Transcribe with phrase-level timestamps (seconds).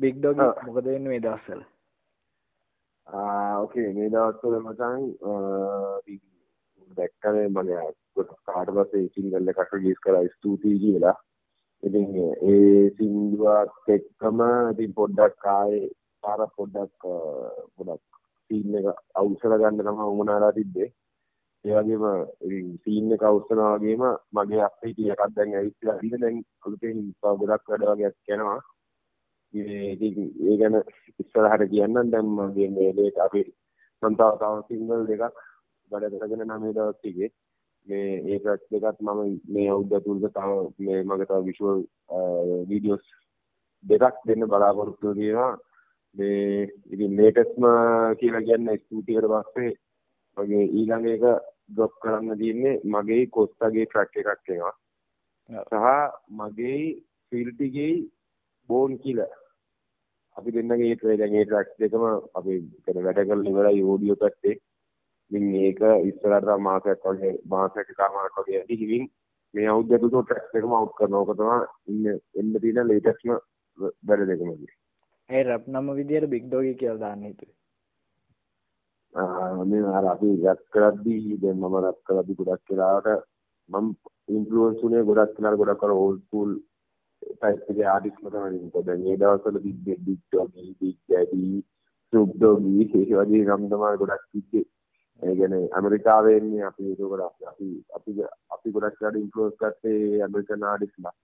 [0.00, 1.62] බික් ඩොග මොකද වෙන්න මේ දවස්සල
[3.06, 5.00] ඕකේ මේ දවස්වල මචං
[6.90, 7.86] දැක්කනේ මගේ
[8.48, 11.16] කාට පස්සේ සිංගල් එකක් රිලීස් කරා ස්තුතියි කියලා.
[11.82, 12.06] ඉතින්
[12.50, 14.38] ඒ සින්දුවත් එක්කම
[14.72, 15.90] ඉතින් පොඩ්ඩක් ආයේ
[16.22, 17.02] පාර පොඩ්ඩක්
[17.76, 18.04] පොඩක්
[18.50, 18.86] සීන් එක
[19.16, 20.90] අවුස්සල ගන්න තමයි උමනාලා තිබ්බේ.
[21.64, 22.04] ඒ වගේම
[22.46, 24.02] ඉතින් සීන් එක අවුස්සනවා වගේම
[24.34, 28.60] මගේ අපේ එකක් දැන් ඇවිත්ලා ඉතින් දැන් අලුතෙන් ගොඩක් වැඩ වගේක් කරනවා
[29.54, 30.74] ඉතින් ඒ ගැන
[31.20, 32.10] ඉස්සරහට කියන්නම්.
[32.12, 33.42] දැන් මගේ මේ ලේට අපි
[34.02, 35.36] මම තව තව සිංගල් දෙකක්
[35.90, 37.30] වැඩ කරගෙන නම් මේ දවස් ටිකේ.
[37.86, 39.20] මේ ඒ ට්‍රැක් දෙකත් මම
[39.54, 41.80] මේ අවුරුද්ද තුනක තව මේ මගේ තව විෂුවල්
[42.70, 43.06] වීඩියෝස්
[43.84, 45.52] දෙකක් දෙන්න බලාපොරොත්තු වෙනවා.
[46.14, 47.64] මේ ඉතින් ලේටස්ට්ම
[48.20, 49.72] කියලා කියන්නේ ස්තුතිකට පස්සේ
[50.36, 51.24] මගේ ඊළඟ එක
[51.68, 54.76] ඩ්‍රොප් කරන්න තියෙන්නේ මගේ කොස්ටගේ ට්‍රැක් එකක් එනවා.
[55.70, 55.86] සහ
[56.38, 56.80] මගේ
[57.32, 57.94] ෆිල්ටිගේ
[58.68, 59.34] බෝන් කියලා
[60.38, 62.52] අපි දෙන්නගේ දැන් ඒ ට්‍රැක් දෙකම අපි
[62.98, 64.56] වැඩ කරලා ඉවරයි ඕඩියෝ පැත්තේ
[65.30, 69.04] ඉතින් මේක ඉස්සරහට මාසයක් වගේ මාසයක් එකමාරක් වගේ ඇති ඉතින්
[69.54, 71.20] මේ අවුරුද්දට උඩ ට්‍රැක් එකම අවුට් කරනවා.
[71.20, 71.56] ඕක තමයි
[71.88, 73.30] ඉන්න එන්න තියෙන ලේටස්ට්ම
[74.02, 74.50] වැඩ දෙකම.
[75.30, 77.56] ඒ රැප් නම විදියට බිග් ඩොගි කියලා දාන්න හිතුවේ.
[79.64, 83.26] මේ අර අපි රැප් කරද්දී දැන් මම රැප් කරද්දී ගොඩක් වෙලාවට
[83.70, 83.86] මම
[84.30, 86.50] ඉන්ෆ්ලුවන්ස් උනේ ගොඩක් වෙලාවට ගොඩක් අර ඕල්ඩ් ස්කූල්
[87.30, 88.82] ටයිප් එකේ ආටිස්ට්ම තමයි ඉන්නේ.
[88.86, 91.44] දැන් මේ දවස්වල big big doggy, big daddy,
[92.12, 94.66] Snoop Doggy ඒ වගේ නම් තමයි ගොඩක් තිබ්බේ.
[95.22, 98.10] ඒ කියන්නේ ඇමරිකාවේ ඉන්නේ අපි ඒක ගොඩක් අපි අපි
[98.54, 101.14] අපි ගොඩක් වෙලාට ඉන්ෆ්ලුවන්ස් ගත්තේ ඇමරිකන් ආටිස්ලා.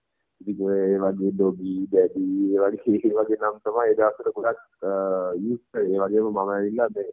[0.40, 4.60] ඉතින් ඒ වගේ ඩොගි, ඩැඩි ඒ වගේ ඒ වගේ නම් තමයි ඒ දවස්වල ගොඩක්
[5.44, 5.92] යූස් කරේ.
[5.92, 7.10] ඒ වගේම මම ඇවිල්ලා මේ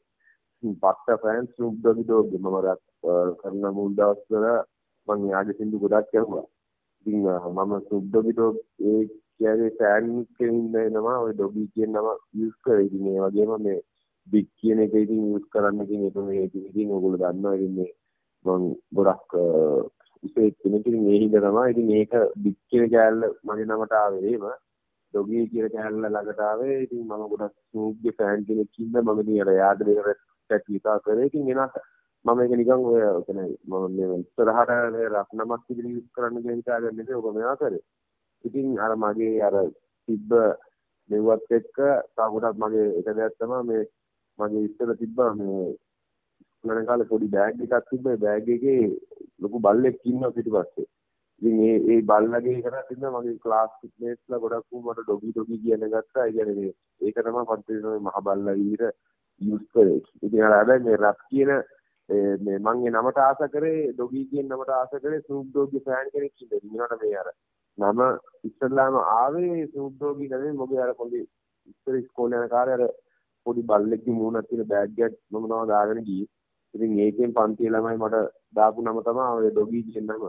[0.63, 2.81] පක්ට ෆෑන් ස්නූප් ඩොගි ඩොග් මම රැප්
[3.41, 4.45] කරන මුල් දවස්වල
[5.07, 6.47] මම යාගේ සින්දු ගොඩක් ඇහුවා.
[7.05, 9.01] ඉතින් මම ස්නූප් ඩොගි ඩොග් ඒ
[9.37, 10.07] කියන්නේ ෆෑන්
[10.37, 12.85] කෙනෙක් නම ඔය ඩොගි කියන නම යූස් කරේ.
[12.85, 13.79] ඉතින් ඒ වගේම මේ
[14.27, 17.55] බිග් කියන එක ඉතින් යූස් කරන්න ඉතින් ඒක මේ ඉතින් ඔයගොල්ලෝ දන්නවා.
[17.57, 17.91] ඉතින් මේ
[18.45, 18.63] මම
[18.95, 19.29] ගොඩක්
[20.23, 24.45] ඉතින් කෙනෙක් ඉතින් මේ හින්දා තමයි ඉතින් මේක බිග් කියන කෑල්ල මගේ නමට ආවේ එහෙම.
[25.13, 26.75] ඩොගී කියන කෑල්ල ළඟට ආවේ.
[26.85, 31.27] ඉතින් මම ගොඩක් ස්නූප්ගේ ෆෑන් කෙනෙක් ඉඳ මම ඉතින් අර යාද දෙක රැට් විකා කරේ.
[31.29, 31.75] ඉතින් එනට
[32.25, 34.71] මම ඒක නිකන් ඔය කියන්නේ මම මේ ඉස්සරහට
[35.13, 37.83] රක් නමක් විදිහට යූස් කරන්න කියලා හිතාගෙන ඉන්නේ ඔබ මෙයා කරේ
[38.43, 39.55] ඉතින් අර මගේ අර
[40.07, 40.31] තිබ්බ
[41.09, 41.77] මෙව්වත් එක්ක
[42.15, 43.83] තව ගොඩක් මගේ එක දෙයක් තමයි මේ
[44.39, 45.65] මගේ ඉස්සර තිබ්බා මේ
[46.53, 48.81] ඉස්කෝලේ කාලේ පොඩි බෑග් එකක් තිබ්බා ඒ බෑග් එකේ
[49.41, 50.87] ලොකු බල්ලෙක් ඉන්නවා පිටිපස්සේ.
[51.41, 55.83] ඉතින් ඒ ඒ බල්ලගේ කරා තිබ්බ මගේ ක්ලාස් මේට්ස්ලා ගොඩක් උන් මට ඩොගි ඩොගි කියන
[55.87, 56.27] ගත්තා.
[56.27, 58.97] ඒ කියන්නේ ඒක තමයි පන්තියේ මහ බල්ලා විදිහට
[59.41, 59.99] යූස් කරේ.
[60.23, 61.51] ඉතින් අර හැබැයි මේ රැප් කියන
[62.45, 66.33] මේ මං ඒ නමට ආස කරේ ඩොගි කියන නමට ආස කරේ ස්නූප් ඩොග්ගේ ෆෑන් කෙනෙක්
[66.41, 66.61] ඉඳලා.
[66.65, 67.29] ඊනොට මේ අර
[67.77, 67.99] නම
[68.49, 71.21] ඉස්සල්ලාම ආවේ ස්නූප් ඩොගි නෙමෙයි මොකද අර පොඩි
[71.71, 72.83] ඉස්සර ඉස්කෝලේ යන කාලේ අර
[73.45, 76.27] පොඩි බල්ලෙක්ගේ මූණක් තියෙන බෑග් එකක් මම තමයි දාගෙන ගියේ.
[76.73, 78.21] ඉතින් ඒකෙන් පන්තියේ ළමයි මට
[78.57, 80.23] දාපු නම තමයි ඔය ඩොගි කියන නම.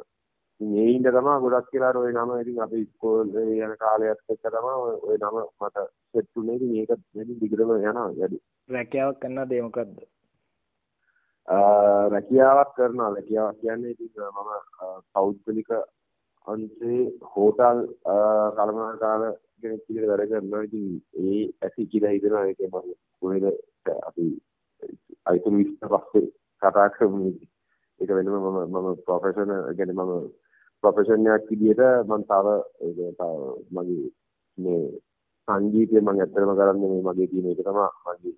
[0.60, 4.74] ඉතින් ඒ හින්ද තමයි ගොඩක් කියලා ඔය නම ඉතින් අපි ඉස්කෝලේ යන කාලයත් එක්ක තමයි
[5.08, 5.76] ඔය නම මට
[6.12, 6.56] සෙට් වුනේ.
[6.58, 8.38] ඉතින් ඒක ඉතින් දිගටම යනවා වැඩි.
[8.68, 9.94] රැකියාවක් කරනවද ඒ මොකද්ද?
[11.48, 13.10] රැකියාවක් කරනවා.
[13.10, 14.50] රැකියාවක් කියන්නේ ඉතින් මම
[15.14, 15.70] පෞද්ගලික
[16.46, 17.00] අන්සේ
[17.32, 17.78] හෝටල්
[18.56, 19.22] කළමනාකාර
[19.60, 20.62] කෙනෙක් විදිහට වැඩ කරනවා.
[20.62, 23.44] ඉතින් ඒ ඇසි කියලා හිතනවා ඒක මම කොහෙද
[24.02, 24.26] අපි
[25.26, 26.32] අයිතුම් විස්තර පස්සේ
[26.62, 27.30] කතා කරමු.
[28.00, 30.12] ඒක වෙනම මම මම ප්‍රොෆෙෂනල් කියන්නේ මම
[30.82, 32.46] ප්‍රොෆෙෂන් එකක් විදිහට මම තව
[32.80, 33.30] ඒක තව
[33.70, 34.10] මගේ
[34.58, 34.84] මේ
[35.48, 38.34] සංගීතය මම ඇත්තටම කරන්නේ මේ මගේ තියෙන එක තමයි මගේ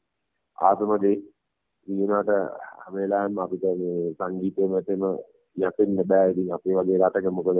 [0.58, 1.18] ආත්ම දේ.
[1.86, 2.30] ඊනාට
[2.74, 5.04] හැම වෙලාවෙම අපිට මේ සංගීතය මතම
[5.56, 6.30] යැපෙන්න බෑ.
[6.32, 7.58] ඉතින් අපේ වගේ රටක මොකද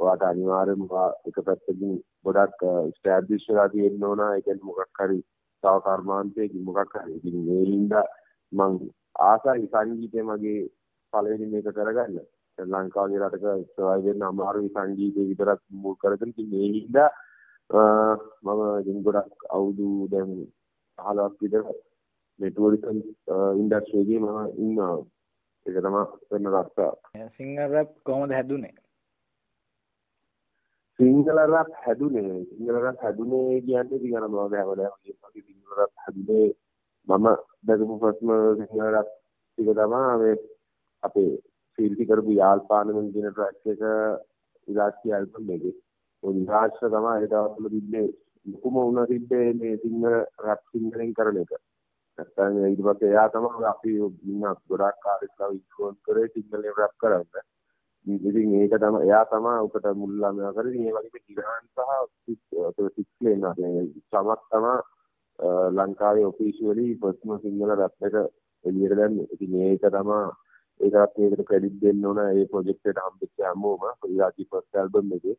[0.00, 0.84] ඔයාට අනිවාර්යයෙන්ම
[1.28, 1.92] එක පැත්තකින්
[2.24, 2.60] ගොඩක්
[2.96, 4.20] ස්ටෑබ්ලිෂ් වෙලා තියෙන්න ඕන.
[4.26, 5.18] ඒ කියන්නේ මොකක් හරි
[5.62, 7.12] තව කර්මාන්තයකින් මොකක් හරි.
[7.18, 8.06] ඉතින් ඒ හින්දා
[8.52, 8.72] මං
[9.22, 10.60] ආසයි සංගීතය මගේ
[11.12, 12.16] පළවෙනි මේක කරගන්න.
[12.58, 16.30] ශ්‍රී ලංකාවේ රටක සර්වයිව් වෙන්න අමාරුයි සංගීතය විතරක් මුල් කරගෙන.
[16.32, 17.10] ඉතින් ඒ හින්දා
[18.44, 20.30] මම ඉතින් ගොඩක් අවුරුදු දැන්
[20.98, 21.62] 15ක් විතර
[22.38, 22.98] මේ ටූරිසම්
[23.60, 24.96] ඉන්ඩස්ට්‍රි එකේ මම ඉන්නවා.
[25.66, 26.94] ඒක තමයි වෙන රස්තාව
[27.36, 28.74] සිංහල රැප් කොහොමද හැදුනේ?
[30.98, 32.34] සිංහල රැප් හැදුනේ.
[32.48, 36.48] සිංහල රැප් හැදුනේ කියන්නේ ඉතින් අර මොනවද හැමදාම කියන්නේ සිංහල රැප් හැදුනේ.
[37.08, 37.26] මම
[37.66, 40.36] දැකපු ප්‍රශ්න සිංහල රැප් ටික තමයි මේ
[41.02, 41.32] අපේ
[41.78, 43.82] ෆීල්ටි කරපු යාල්පාණෙන් කියන ට්‍රැක් එක
[45.56, 45.74] එකේ.
[46.22, 48.08] ඔය විරාජ්ෂ තමයි ඒ දවස්වල තිබ්බේ.
[48.46, 50.14] ලොකුම වුණ තිබ්බේ මේ සිංහල
[50.44, 51.52] රැප් සිංහලෙන් කරන එක
[52.18, 53.92] නැත්නම් ඊට පස්සේ එයා තමයි අපි
[54.26, 57.46] ඉන්න ගොඩක් කාලෙකලා ඉන්ෆ්ලුවන්ස් කරේ සිංහලෙන් රැප් කරන්න
[58.06, 63.42] ඉතින් ඒක තමයි එයා තමයි උකට මුල්ලාම කරේ මේ වගේ ඉරාන් සහ සික්ලේන
[64.04, 64.74] සමක් තමයි
[65.72, 68.14] ලංකාවේ ඔෆිෂියලි පර්සනල් සිංහල රැප් එක
[68.64, 69.26] එළියට දැම්මේ.
[69.34, 70.20] ඉතින් මේක තමයි
[70.80, 75.36] ඒකත් මේකට ක්‍රෙඩිට් දෙන්න ඕන ඒ ප්‍රොජෙක්ට් එකට හම්බෙච්ච හැමෝම ඉරාකි ෆස්ට් ඇල්බම් එකේ.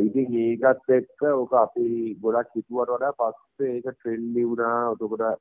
[0.00, 1.86] ඉතින් ඒකත් එක්ක ඔක අපි
[2.16, 4.92] ගොඩක් හිතුවට වඩා පස්සේ ඒක ට්‍රෙන්ඩි වුණා.
[4.92, 5.40] එතකොට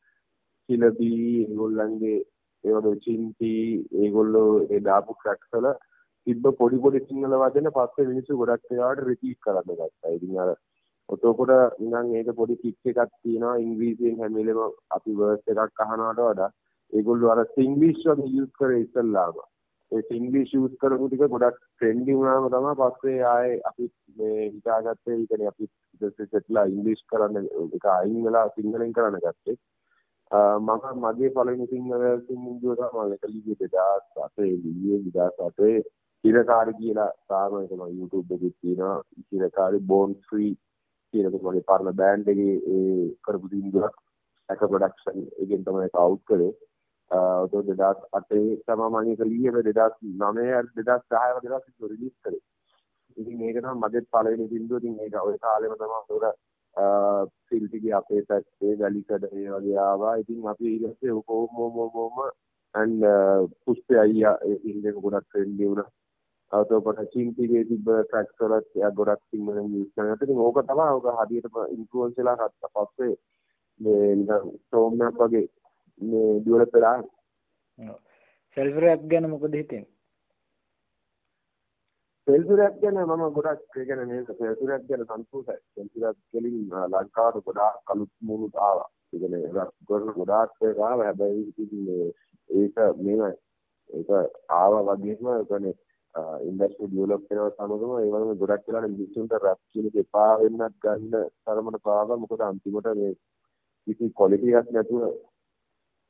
[0.69, 2.17] කිලබී ඒගොල්ලන්ගේ
[2.63, 3.51] ඒ වගේ චින්ති
[4.03, 5.67] ඒගොල්ලෝ ඒ දාපු ට්‍රැක්ස් වල
[6.27, 10.15] තිබ්බ පොඩි පොඩි සිංහල වචන පස්සේ මිනිස්සු ගොඩක් ඒවාට රිපීට් කරන්න ගත්තා.
[10.15, 10.49] ඉතින් අර
[11.09, 14.59] ඔතකොට නිකන් ඒක පොඩි කික් එකක් තියෙනවා ඉංග්‍රීසියෙන් හැම වෙලේම
[14.91, 16.49] අපි වර්ඩ් එකක් අහනවට වඩා
[16.93, 19.39] ඒගොල්ලෝ අර සිංග්ලිෂ් වගේ යූස් කරේ ඉස්සල්ලාම.
[19.91, 25.25] ඒ සිංග්ලිෂ් යූස් කරපු ටික ගොඩක් ට්‍රෙන්ඩි වුණාම තමයි පස්සේ ආයේ අපි මේ හිතාගත්තේ ඒ
[25.25, 25.71] කියන්නේ අපි
[26.25, 29.57] සෙට්ලා ඉංග්‍රීසි කරන්න ඒක අයින් වෙලා සිංහලෙන් කරන්න ගත්තේ.
[30.31, 35.83] මම මගේ පළවෙනි සිංහල සිංහල තමයි ඒක ලිව්වේ 2008 ලිව්වේ 2008
[36.23, 38.95] ඉරකාරි කියලා තාම ඒක මම YouTube එකේ තියෙනවා
[39.33, 40.51] ඉරකාරි බෝන් ෆ්‍රී
[41.13, 43.95] කියන මගේ පරණ බෑන්ඩ් එකේ ඒ කරපු සිංදුවක්
[44.49, 46.51] එක ප්‍රොඩක්ෂන් එකෙන් තමයි ඒක අවුට් කරේ.
[47.11, 48.27] ඒක 2008
[48.67, 52.43] තමයි මම ඒක ලියවේ 2009 2010 වගේ දවස් රිලීස් කරේ.
[53.17, 54.77] ඉතින් මේක තමයි මගේ පළවෙනි සිංදුව.
[54.79, 56.27] ඉතින් ඒක ওই කාලෙම තමයි උඩ
[57.47, 60.15] ෆිල් ටිකේ අපේ පැත්තේ වැලිකඩ ඒ වගේ ආවා.
[60.21, 62.17] ඉතින් අපි ඊට පස්සේ කොහොම මොමොම
[62.75, 63.01] and
[63.65, 65.89] පුෂ්පේ අයියා ඒ ඉන්දෙක ගොඩක් ට්‍රෙන්ඩි වුණා.
[66.51, 70.17] අතෝපට චින්තිගේ තිබ්බ ට්‍රැක්ස් වලත් එයා ගොඩක් සිංහලෙන් යූස් කරනවා.
[70.23, 72.73] ඉතින් ඕක තමයි ඕක හරියටම ඉන්ෆ්ලුවන්ස් වෙලා ගත්තා.
[72.75, 73.13] පස්සේ
[73.79, 75.45] මේ නිකන් ස්ටෝම්යක් වගේ
[76.01, 76.97] මේ ඩිවලොප් වෙලා
[78.57, 79.96] සෙල්ෆ් රැප් ගැන මොකද හිතෙන්නේ?
[82.27, 85.57] සෙල්ෆ් රැප් ගැන මම ගොඩක් ඒ කියන්නේ මේක සෙල්ෆ් රැප් ගැන සන්තෝෂයි.
[85.73, 86.57] සෙල්ෆ් රැප් වලින්
[86.93, 88.89] ලංකාවට ගොඩාක් කලුත් මුණුත් ආවා.
[89.07, 91.05] ඒ කියන්නේ රැප් කරන ගොඩාක් ඒක ආවා.
[91.05, 91.85] හැබැයි ඉතින්
[92.49, 93.23] ඒක මේව
[93.89, 94.09] ඒක
[94.53, 95.75] ආවා වගේම ඒ කියන්නේ
[96.43, 101.27] ඉන්ඩස්ට්‍රි ඩෙවලොප් වෙනවා සමගම ඒ වගේම ගොඩක් වෙලාවට මිනිස්සුන්ට රැප් කියන එක එපා වෙන්නත් ගන්න
[101.43, 103.17] තරමට පාවා මොකද අන්තිමට මේ
[103.87, 105.03] කිසි ක්වොලිටි එකක් නැතුව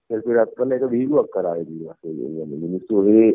[0.10, 3.28] සෙල්ෆි රැප් කරලා ඒක වීඩියෝක් කරා ඉතින් මිනිස්සු ඒ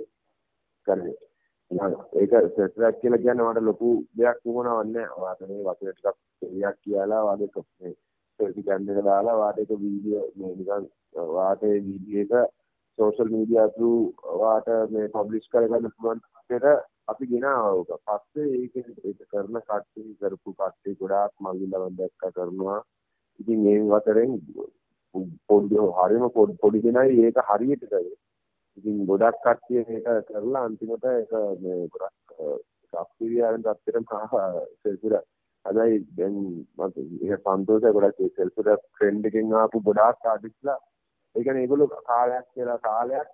[0.87, 1.21] කරන්නේ
[1.71, 6.19] ඒක සෙල්ෆි රැප් කියලා කියන්නේ මට ලොකු දෙයක් වුණාවක් නෑ වාට මේ වචන ටිකක්
[6.55, 7.95] දෙයක් කියලා වාගේ මේ
[8.41, 10.85] සෙල්ෆි කැම් එක දාලා වාට ඒක වීඩියෝ මේ නිකන්
[11.35, 12.33] වාට ඒ වීඩියෝ එක
[12.99, 14.03] සෝෂල් මීඩියා through
[14.41, 16.21] වාට මේ පබ්ලිෂ් කරගන්න පුළුවන්
[16.51, 17.91] විදිහට අපි ගෙනාවා උක.
[18.07, 22.81] පස්සේ ඒක ඒක කරන කට්ටිය කරපු කට්ටිය ගොඩාක් මගින් ලවන් දැක්ක කරනවා.
[23.41, 24.31] ඉතින් මේ වතරෙන්
[25.49, 26.25] පොඩි හරියම
[26.61, 28.17] පොඩි දෙනයි ඒක හරියට කරේ.
[28.79, 31.33] ඉතින් ගොඩක් කට්ටිය මේක කරලා අන්තිමට ඒක
[31.63, 32.33] මේ ගොඩක්
[32.93, 34.11] අප්පිරියාවෙන් තත්ත්වෙට
[34.83, 35.15] සෙල්ෆිර
[35.65, 36.39] හැබැයි දැන්
[36.79, 40.79] මට ඒක සන්තෝෂයි ගොඩක් සෙල්ෆිර ට්‍රෙන්ඩ් එකෙන් ආපු ගොඩාක් ආටිස්ලා
[41.35, 43.31] ඒ කියන්නේ ඒගොල්ලෝ කාලයක් කියලා කාලයක්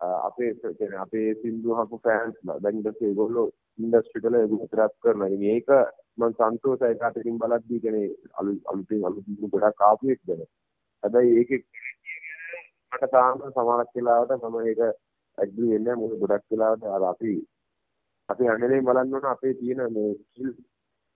[0.00, 3.46] අපේ කියන්නේ අපේ සින්දු අහපු ෆෑන්ස්ලා දැන් ඊට පස්සේ ඒගොල්ලෝ
[3.78, 5.28] ඉන්ඩස්ට්‍රි වල ඒගොල්ලෝ ට්‍රැප් කරනවා.
[5.28, 5.68] ඉතින් මේක
[6.18, 8.08] මම සන්තෝෂයි කාටකින් බලද්දී කියන්නේ
[8.70, 10.42] අලුතින් අලුතින් ගොඩක් ආපු එක ගැන.
[11.02, 11.60] හැබැයි ඒකේ
[12.92, 14.80] මට තාම සමහරක් වෙලාවට මම ඒක
[15.38, 16.00] ඇග්‍රී වෙන්නේ නැහැ.
[16.02, 17.32] මොකද ගොඩක් වෙලාවට අර අපි
[18.28, 20.50] අපි හැමදේම බලන්න ඕන අපේ තියෙන මේ ස්කිල්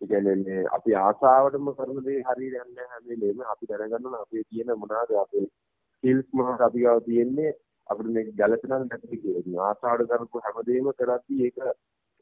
[0.00, 3.38] ඒ කියන්නේ මේ අපි ආසාවටම කරන දේ හරියට යන්නේ නැහැ හැම වෙලේම.
[3.52, 5.46] අපි දැනගන්න ඕන අපේ තියෙන මොනවාද අපේ
[5.94, 7.52] ස්කිල්ස් මොනවද අපි ගාව තියෙන්නේ
[7.86, 9.40] අපිට මේක ගැළපෙනවද නැද්ද කියලා.
[9.40, 11.58] ඉතින් ආසාවට කරපු හැමදේම කරද්දී ඒක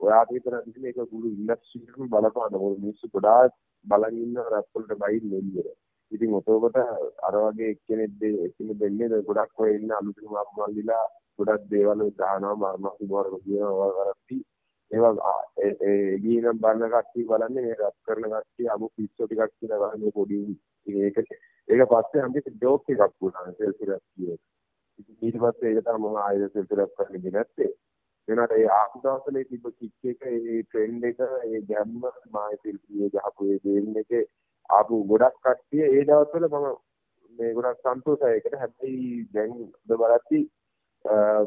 [0.01, 3.53] ඔයාට විතර නෙමෙයි මේක මුළු ඉන්ඩස්ට්‍රි එකම බලපාන මොකද මිනිස්සු ගොඩාක්
[3.85, 5.79] බලන් ඉන්න රැප් වලට බයින් එළියට.
[6.13, 6.77] ඉතින් ඔතකොට
[7.23, 11.05] අර වගේ එක්කෙනෙක් දෙන්නේ දෙන්නේ ගොඩක් ඔය ඉන්න අලුතින් ආපු මල්ලිලා
[11.39, 14.39] ගොඩක් දේවල් දානවා මරනවා කිව්වරක කියනවා කරපි
[14.91, 20.13] ඒවා ඒ ගිනම් බලන කට්ටිය බලන්නේ මේ රැප් කරන කට්ටිය අමු පිස්සෝ ටිකක් කියලා බලන්නේ
[20.13, 20.39] පොඩි
[20.87, 21.19] ඒක
[21.69, 24.41] ඒක පස්සේ අන්තිමට ජෝක් එකක් වුණා සෙල්ෆි රැප් කියන
[25.21, 27.73] ඊට පස්සේ ඒක තමයි මම ආයෙත් සෙල්ෆි රැප් කරන්නේ නැත්තේ.
[28.29, 33.49] වෙනට ඒ ආපු දවස්වල තිබ්බ කික් එක ඒ ට්‍රෙන්ඩ් එක ඒ ගැම්ම මායි සිල්පියේ ගහපු
[33.49, 34.25] ඒ ගේම් එකේ
[34.77, 36.67] ආපු ගොඩක් කට්ටිය ඒ දවස්වල මම
[37.33, 38.33] මේ ගොඩක් සන්තෝෂයි.
[38.35, 39.53] ඒකට හැබැයි දැන්
[39.91, 40.41] බලද්දි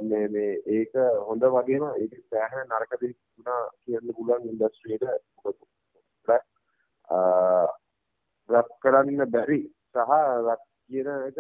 [0.09, 0.93] මේ මේ ඒක
[1.27, 5.03] හොඳ වගේම ඒක සෑහෙන නරක දෙයක් වුණා කියන්න පුළුවන් ඉන්ඩස්ට්‍රි එක.
[8.49, 9.59] රැප් කරන්න බැරි
[9.91, 9.97] සහ
[10.47, 11.37] රැප් කියන එක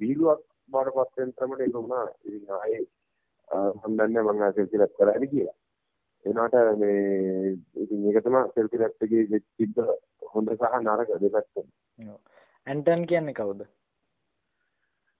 [0.00, 2.06] විහිළුවක් බාටපත් වෙන තරමට ඒක වුණා.
[2.26, 2.84] ඉතින් ආයේ
[3.80, 5.58] මම දන්නේ මම සෙල්ෆි රැප් කරන්නේ කියලා.
[6.24, 9.76] එනකොට මේ ඉතින් ඒක තමයි සෙල්ෆි රැප් එකේ තිබ්බ
[10.32, 11.54] හොඳ සහ නරක දෙපැත්ත.
[12.66, 13.62] ඇන්ටන් කියන්නේ කවුද?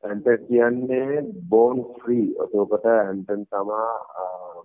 [0.03, 2.29] ඇන්ටන් කියන්නේ බෝන් ෆ්‍රී.
[2.37, 3.91] ඔතකොට ඇන්ටන් තමා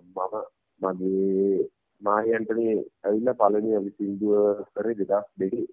[0.04, 0.36] මම
[0.80, 1.68] මගේ
[2.02, 2.66] මාහි ඇන්ටනි
[3.04, 5.66] ඇවිල්ලා පළවෙනි අපි සින්දුව කරේ 2002.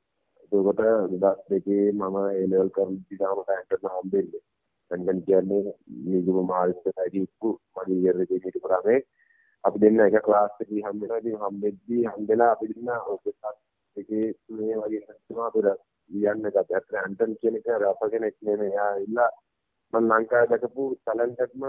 [0.43, 0.81] එතකොට
[1.13, 4.43] 2002 මම ඒ ලෙවල් කරද්දි තමයි ඇන්ටන් හම්බෙන්නේ.
[4.91, 8.99] ඇන්ටන් කියන්නේ නිගම මාල්ස් සයිඩි උප්පු මගේ ඉයර් එකේ හිටපු රමේ
[9.65, 13.35] අපි දෙන්න එක ක්ලාස් එකේ හම්බෙලා ඉතින් හම්බෙද්දී හම්බෙලා අපි දෙන්න ඔකේ
[13.97, 15.67] එකේ මේ වගේ තමයි අපිට
[16.11, 16.77] ලියන්න ගත්තා.
[16.79, 18.71] අත්‍තර ඇන්ටන් කියන එක රප කෙනෙක් නෙමෙයි.
[18.71, 19.31] එයා ඉල්ලා
[19.93, 21.63] මම ලංකාවේ දැකපු ටැලන්ටඩ්ම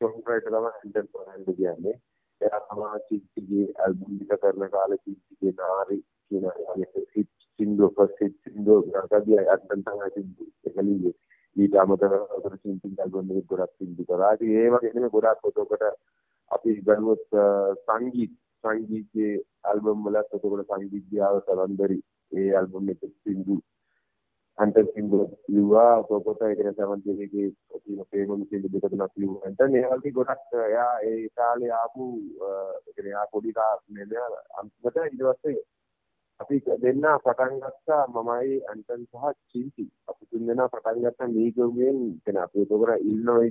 [0.00, 1.96] සොංග් රයිටර් තමයි ඇන්ටන් ෆර්නැන්ඩෝ කියන්නේ.
[2.40, 6.46] එයා තමයි චිත්තිගේ ඇල්බම් එක කරන කාලේ චිත්තිගේ නාරි කියන
[7.14, 11.16] හිට් සින්දු ෆස්ට් හිට් සින්දු ගාගදී ඇන්ටන් තමයි සින්දු එක ලියුවේ.
[11.58, 14.34] ඊට අමතරව අතර සින්දු ඇල්බම් එක ගොඩක් සින්දු කරා.
[14.34, 15.88] ඉතින් ඒ වගේ නෙමෙයි ගොඩක් පොතකට
[16.50, 17.24] අපි ගනුවොත්
[17.86, 18.32] සංගීත.
[18.64, 21.98] සංගීතයේ ඇල්බම් වලත් එතකොට සංගීත ගියාව සලන්දරි
[22.32, 23.56] ඒ ඇල්බම් එක සින්දු
[24.58, 26.02] අන්ටර් සින්දු ලිව්වා.
[26.02, 27.48] පොපොත ඒක තමයි එකේ
[27.82, 29.46] තියෙන ප්‍රේම සින්දු දෙක තුනක් ලිව්වා.
[29.48, 32.04] අන්ටර් ඒ වගේ ගොඩක් එයා ඒ කාලේ ආපු
[32.44, 34.06] ඒ කියන්නේ එයා පොඩි කාලේ
[34.58, 35.58] අන්තිමට ඊට පස්සේ
[36.40, 39.84] අපි දෙන්න පටන් ගත්තා මමයි අන්ටන් සහ චින්ති.
[40.08, 43.48] අපි තුන් දෙනා පටන් ගත්තා මීගොගෙන් කියන අපි ඒකවල ඉල්නොයි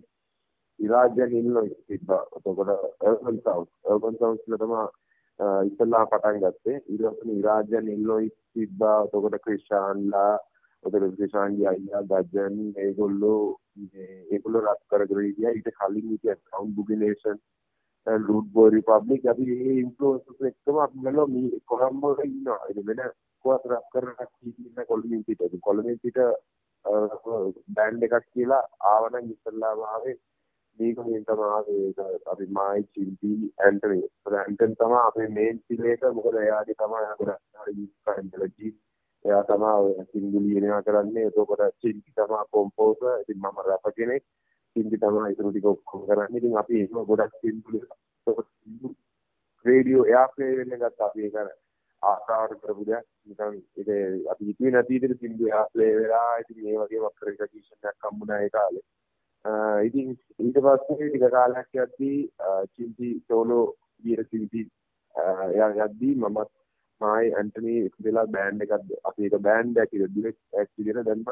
[0.80, 2.24] ඉරාජ්‍යන් ඉල්නොයි තිබ්බා.
[2.36, 2.72] එතකොට
[3.04, 4.84] අර්බන් සවුත් අර්බන් සවුත් වල තමයි
[5.70, 6.78] ඉස්සල්ලා පටන් ගත්තේ.
[6.84, 9.00] ඊට පස්සේ ඉරාජ්‍යන් ඉල්නොයි තිබ්බා.
[9.06, 10.34] එතකොට ක්‍රිෂාන්ලා
[10.84, 13.44] එතකොට ක්‍රිෂාන්ගේ අයියා ගජන් ඒගොල්ලෝ
[14.32, 17.38] ඒගොල්ලෝ රත් කරගෙන ඉතියා ඊට කලින් ඉතියා සවුන්ඩ් බුගිනේෂන්
[18.08, 23.02] රූට් බෝයි රිපබ්ලික් අපි මේ ඉන්ෆ්ලුවන්සර්ස් එක්කම අපි බලනවා මේ කොළඹ වල ඉන්නවා ඒ වෙන
[23.46, 26.20] කොහොමද රැප් කරන කට්ටිය ඉන්න කොළඹින් පිට ඉතින් කොළඹින් පිට
[27.76, 30.16] බෑන්ඩ් එකක් කියලා ආවනම් ඉස්සල්ලාම ආවේ
[30.80, 34.00] මේක මේ තමයි ආවේ අපි මායි චිල්ටි ඇන්ටනි
[34.36, 37.38] ඇන්ටන් තමයි අපේ මේන් පිලේක මොකද එයාගේ තමයි අපේ
[37.76, 38.70] ඉස්කන්ඩලජි
[39.26, 44.24] එයා තමයි සිංගු ලියනවා කරන්නේ එතකොට චිල්ටි තමයි කොම්පෝසර් ඉතින් මම රැප කෙනෙක්
[44.78, 46.40] සින්දි තමයි ඉතුරු ටික ඔක්කොම කරන්නේ.
[46.40, 48.90] ඉතින් අපි ඒක ගොඩක් සින්දු
[49.66, 51.36] රේඩියෝ එයා ප්ලේ වෙන්න ගත්තා අපි ඒක
[52.02, 53.06] ආසාවට කරපු දෙයක්.
[53.28, 58.08] නිකන් ඒක අපි හිතුවේ නැති විදිහට සින්දු එයා ප්ලේ වෙලා ඉතින් මේ වගේම ක්‍රෙඩිටේෂන් එකක්
[58.08, 58.86] හම්බුණා ඒ කාලේ.
[59.84, 60.08] ඉතින්
[60.40, 62.20] ඊට පස්සේ ටික කාලයක් යද්දී
[62.74, 63.66] චින්ති සෝලෝ
[63.98, 64.62] විදියට චින්ති
[65.50, 66.50] එයා යද්දී මමත්
[67.02, 68.74] මායි ඇන්ටනි ඉස්සෙල්ලා බෑන්ඩ් එකක්
[69.10, 71.24] අපි ඒක බෑන්ඩ් එකක් විදියට ඩිරෙක්ට් ඇක්ට් විදියට දැන්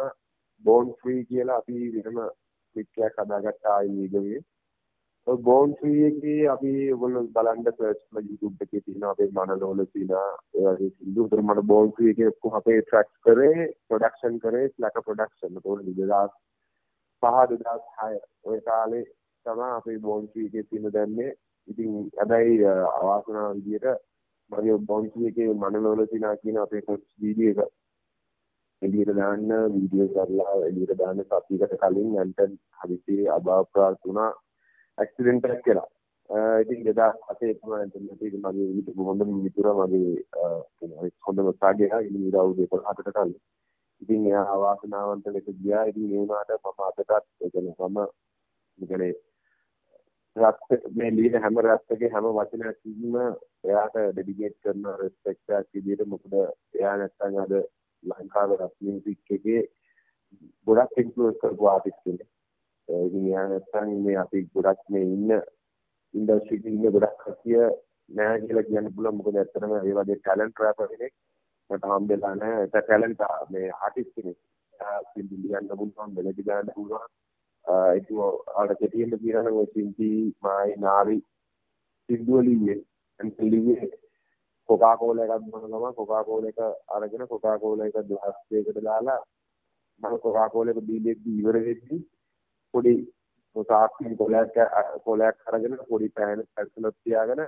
[0.63, 2.19] බෝන් ෆ්‍රී කියලා අපි වෙනම
[2.75, 4.41] පික්කයක් හදාගත්තා ආයි මීගමේ.
[5.27, 10.27] ඔය බෝන් ෆ්‍රී එකේ අපි ඔයගොල්ලෝ බලන්න සර්ච් කරලා YouTube එකේ තියෙනවා අපේ මනලෝල තියෙනවා
[10.55, 11.23] ඒ වගේ සින්දු.
[11.25, 15.55] උතර මට බෝන් ෆ්‍රී එකේ ඔක්කොම අපේ ට්‍රැක්ස් කරේ ප්‍රොඩක්ෂන් කරේ ලක ප්‍රොඩක්ෂන්.
[15.55, 16.35] ඒතකොට 2005
[17.23, 19.05] 2006 ඔය කාලේ
[19.45, 21.31] තමයි අපේ බෝන් ෆ්‍රී එකේ තියෙන දැන්නේ.
[21.67, 21.89] ඉතින්
[22.19, 22.59] හැබැයි
[22.99, 24.03] අවාසනාව විදියට
[24.51, 26.83] මගේ බෝන් ෆ්‍රී එකේ මනලෝල තියෙනවා කියන අපේ
[27.21, 27.73] වීඩියෝ එක
[28.85, 34.31] එළියට දාන්න වීඩියෝ කරලා එළියට දාන්න සතියකට කලින් ඇන්ටන් හදිසියේ අභාව ප්‍රාර්ථ වුණා
[34.97, 35.87] ඇක්සිඩන්ට් එකක් කියලා.
[36.61, 40.15] ඉතින් 2008 තමයි ඇන්ටන් මගේ මගේ හිටපු හොඳම මිතුරා මගේ
[41.25, 43.35] හොඳම සාගයා ඉතින් ඉරවුදේ 12කට කලින්.
[44.01, 45.85] ඉතින් එයා අවාසනාවන්ත ලෙස ගියා.
[45.85, 47.11] ඉතින් ඒ වුණාට මම අදටත්
[47.41, 47.99] ඒ කියන්නේ මම
[48.79, 49.13] කියන්නේ
[50.35, 50.59] රත්
[50.91, 53.13] මේ ලියන හැම රත්කේ හැම වචනයකින්ම
[53.63, 57.53] එයාට ඩෙඩිකේට් කරන රෙස්පෙක්ට් එකක් විදිහට මොකද එයා නැත්තම් අද
[58.09, 59.61] ලංකාවේ රැප් මියුසික් එකේ
[60.67, 62.29] ගොඩක් ඉන්ෆ්ලුවන්ස් කරපු ආටිස්ට් කෙනෙක්.
[62.87, 65.31] ඉතින් එයා නැත්තම් මේ අපි ගොඩක් මේ ඉන්න
[66.13, 67.61] ඉන්ඩස්ට්‍රි එකේ ඉන්න ගොඩක් කතිය
[68.09, 71.13] නෑ කියලා කියන්න පුළුවන් මොකද ඇත්තටම ඒ වගේ ටැලන්ට් රැපර් කෙනෙක්
[71.69, 73.21] මට හම්බෙලා නෑ ඒක ටැලන්ට්
[73.51, 74.39] මේ ආටිස්ට් කෙනෙක්.
[74.73, 77.11] එයා සින්දු ලියන්න පුළුවන් මෙලඩි ගන්න පුළුවන්.
[77.65, 78.07] ඒක
[78.55, 80.09] ආට කෙටියෙන් කියනවා නම් ඔය සින්දි
[80.43, 81.17] මායි නාවි
[82.09, 82.79] සින්දුව ලිව්වේ
[83.19, 83.87] අන්ත ලිව්වේ
[84.69, 86.59] කොකා කෝලා එකක් බොන ගමන් කොකා කෝලා එක
[86.95, 89.19] අරගෙන කොකා කෝලා එක ග්ලාස් දෙකකට දාලා
[90.01, 91.97] මම කොකා කෝලා එක බීලෙද්දි ඉවර වෙද්දි
[92.73, 92.95] පොඩි
[93.65, 94.57] තාක්ෂණ කොලයක්
[95.05, 97.41] කොලයක් අරගෙන පොඩි පෑන පැසලක් තියාගෙන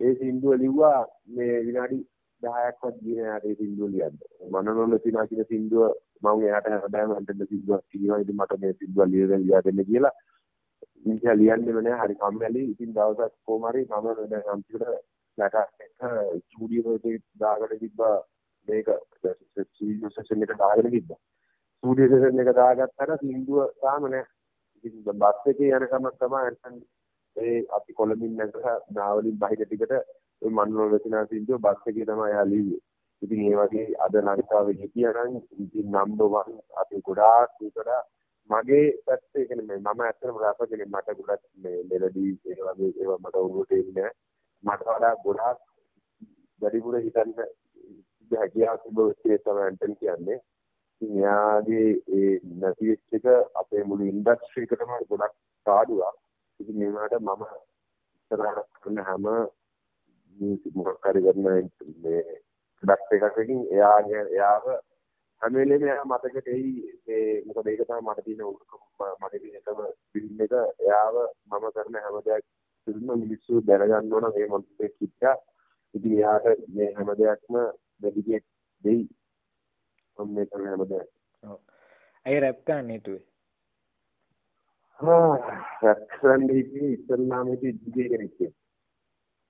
[0.00, 1.98] ඒ සින්දුව ලිව්වා මේ විනාඩි
[2.42, 4.16] 10ක්වත් ගියේ නෑ ඒ සින්දුව ලියන්න.
[4.52, 5.82] මනනොල තිනා කියන සින්දුව
[6.22, 8.20] මම එයාට හැමදාම හන්දෙන් සින්දුවක් කියනවා.
[8.22, 10.14] ඉතින් මට මේ සින්දුව ලියලා ලියා දෙන්න කියලා.
[11.04, 12.62] ඉතින් ලියන්නෙම නෑ හරි කම්මැලි.
[12.72, 14.86] ඉතින් දවසක් කොහොම හරි මම දැන් අන්තිමට
[15.40, 15.92] නැටක් එක
[16.40, 18.16] ස්ටුඩියෝ එකේ දාගෙන තිබ්බා
[18.68, 18.88] මේක
[19.64, 21.20] ස්ටුඩියෝ සෙෂන් එක දාගෙන තිබ්බා.
[21.74, 24.24] ස්ටුඩියෝ සෙෂන් එක දාගත්තට සින්දුව තාම නෑ.
[24.84, 26.76] ඉතින් බස් එකේ යන ගමන් තමයි අන්තන්
[27.36, 29.96] ඒ අපි කොළඹින් නැගලා නාවලින් බහිර ටිකට
[30.42, 32.80] ඔය මන්වල රචනා සින්දුව බස් එකේ තමයි එයා ලිව්වේ.
[33.22, 37.88] ඉතින් ඒ වගේ අද ලංකාවේ හිටියනම් ඉතින් නම්බර් 1 අපි ගොඩාක් උතර
[38.50, 43.36] මගේ පැත්තේ කියන්නේ මම ඇත්තටම රැපර් කෙනෙක් මට ගොඩක් මේ මෙලඩි ඒ වගේ ඒවා මට
[43.38, 44.10] උරුට එන්නේ
[44.64, 45.58] මට වඩා ගොඩාක්
[46.62, 47.32] වැඩිපුර හිතන්න
[48.30, 50.38] හැකියාවක් තිබුණේ තමයි ඇන්ටන් කියන්නේ.
[51.02, 55.34] ඉතින් එයාගේ ඒ නැති වෙච්ච එක අපේ මුළු ඉන්ඩස්ට්‍රි එකටම ගොඩක්
[55.66, 56.16] සාදුවක්.
[56.60, 57.42] ඉතින් ඒ වුණාට මම
[58.20, 59.26] ඉස්සරහට කරන හැම
[60.38, 61.42] මියුසික් මොකක් හරි කරන
[62.02, 62.22] මේ
[62.82, 64.64] ප්‍රොඩක්ට් එකකින් එයාගේ එයාව
[65.42, 66.70] හැම වෙලේම එයා මතකෙට එයි
[67.08, 68.46] ඒ මොකද ඒක තමයි මට තියෙන
[69.18, 71.16] මට තියෙන එකම ෆිල්ම් එක එයාව
[71.48, 72.44] මම කරන හැම දෙයක්
[72.80, 75.36] ඇත්තටම මිනිස්සු දැනගන්න ඕන මේ මොන්ටේ කිච්චා
[75.94, 77.54] ඉතින් එයාට මේ හැම දෙයක්ම
[78.02, 78.44] දෙවියෙක්
[78.84, 79.02] දෙයි.
[80.18, 81.08] මම මේ කරන හැම දෙයක්
[82.26, 83.24] ඇයි රැප් ගන්න හිතුවේ?
[85.82, 88.38] රැප් කරන්න හිතුවේ ඉස්සල්ලාම හිතුවේ ඩීජේ කෙනෙක්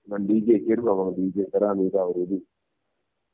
[0.07, 2.37] මම ඩීජේ කෙරුවා මම ඩීජේ කරා මේක අවුරුදු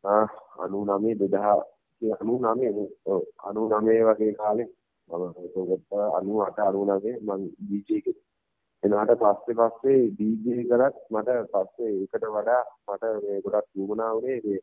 [0.03, 0.25] ආ
[0.59, 1.65] 99 2000
[2.01, 4.69] 99 ඔව් 99 වගේ කාලේ
[5.09, 8.26] මම ඒකත් 98 99 මම ඩීජේ කෙරුවා
[8.83, 14.59] එනාට පස්සේ පස්සේ ඩීජේ කරත් මට පස්සේ ඒකට වඩා මට මේ ගොඩක් වුණා උනේ මේ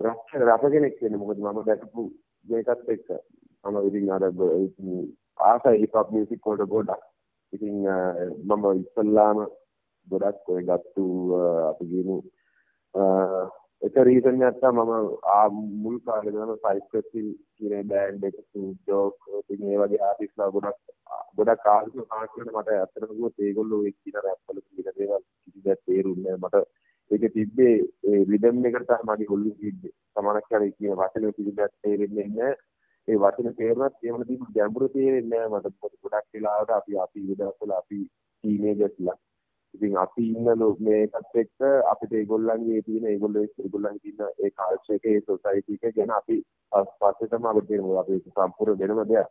[0.00, 1.18] රස රස කෙනෙක් වෙන්න.
[1.18, 2.02] මොකද මම දැකපු
[2.46, 3.08] මේකත් එක්ක
[3.64, 4.24] මම ඉතින් අර
[5.42, 7.02] ආසයි හිප් හොප් මියුසික් වලට ගොඩක්
[7.52, 7.76] ඉතින්
[8.48, 9.38] මම ඉස්සල්ලාම
[10.06, 11.04] ගොඩක් ඔය ගත්තු
[11.68, 12.16] අපි කියමු
[13.82, 15.46] එක රීසන් එකක් තමයි මම ආ
[15.82, 17.00] මුල් කාලේ ගම සයිකල්
[17.56, 18.36] කියන බෑන්ඩ් එක
[18.86, 20.78] ජෝක් ඉතින් ඒ වගේ ආටිස්ලා ගොඩක්
[21.36, 26.36] ගොඩක් ආර්ථික කාර්යකට මට ඇත්තටම කිව්වොත් ඒගොල්ලෝ ඒ කියන රැප් වල කියන දේවල් කිසිදයක් තේරුන්නේ
[26.36, 26.62] මට
[27.10, 27.74] ඒක තිබ්බේ
[28.04, 29.94] ඒ රිදම් එකට තමයි මගේ ඔළුවේ තිබ්බේ.
[30.12, 32.52] සමානක් කරේ කියන වචන කිසිදයක් තේරෙන්නේ නැහැ
[33.08, 35.74] ඒ වචන තේරුණත් ඒවල තිබ්බ ගැඹුර තේරෙන්නේ නැහැ මට.
[36.02, 39.18] ගොඩක් වෙලාවට අපි අපි ඉවදස්සල අපි ටීනේජර්ස්ලා
[39.74, 40.48] ඉතින් අපි ඉන්න
[40.80, 46.12] මේකත් එක්ක අපිට ඒගොල්ලන්ගේ තියෙන ඒගොල්ලෝ ඒගොල්ලන්ගේ තියෙන ඒ කල්චර් එකේ ඒ සොසයිටි එක ගැන
[46.18, 46.36] අපි
[46.72, 49.30] පස්සේ තමයි අපිට තේරෙන්නේ අපි සම්පූර්ණ වෙනම දෙයක්.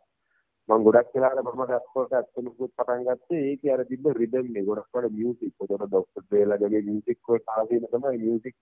[0.68, 5.08] මම ගොඩක් වෙලාවට මම රැප්පෝට ඇත්තටම පටන් ගත්තේ ඒකේ අර තිබ්බ රිද්ම් එක ගොඩක් වල
[5.14, 8.56] මියුසික් උඩට ડોක්ටර් ඩ්‍රේලාගේ මියුසික් වල ආවේන තමයි මියුසික්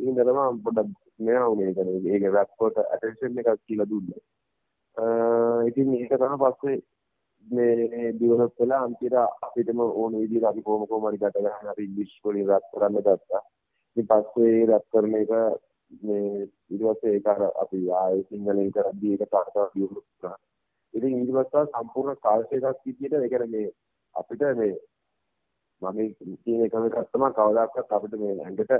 [0.00, 4.20] ඉන්න තමයි පොඩ්ඩක් මෙයා උනේ ඒක ඒක රැප්පෝට ඇටෙන්ෂන් එකක් කියලා දුන්නේ.
[5.68, 6.76] ඉතින් ඒක තමයි පස්සේ
[7.46, 12.18] මේ ඩිවෙලොප් වෙලා අන්තිමට අපිටම ඕන විදිහට අපි කොහොම කොහම හරි ගත ගන්න අපි ඉංග්‍රීසි
[12.24, 13.42] වලින් රැප් කරන්න ගත්තා.
[13.96, 15.30] ඉතින් පස්සේ රැප් කරන එක
[16.02, 20.36] මේ ඊට පස්සේ ඒක අර අපි ආයේ සිංහලෙන් කරද්දී ඒක තාක්ෂණ ඩිවෙලොප් කරා.
[20.94, 22.50] ඉතින් ඊට පස්සේ සම්පූර්ණ කාලයක්
[22.84, 23.68] විදිහට ඒ කියන්නේ මේ
[24.14, 24.76] අපිට මේ
[25.82, 25.98] මම
[26.42, 28.72] කියන එකම එකක් තමයි කවදාකවත් අපිට මේ ඇඟට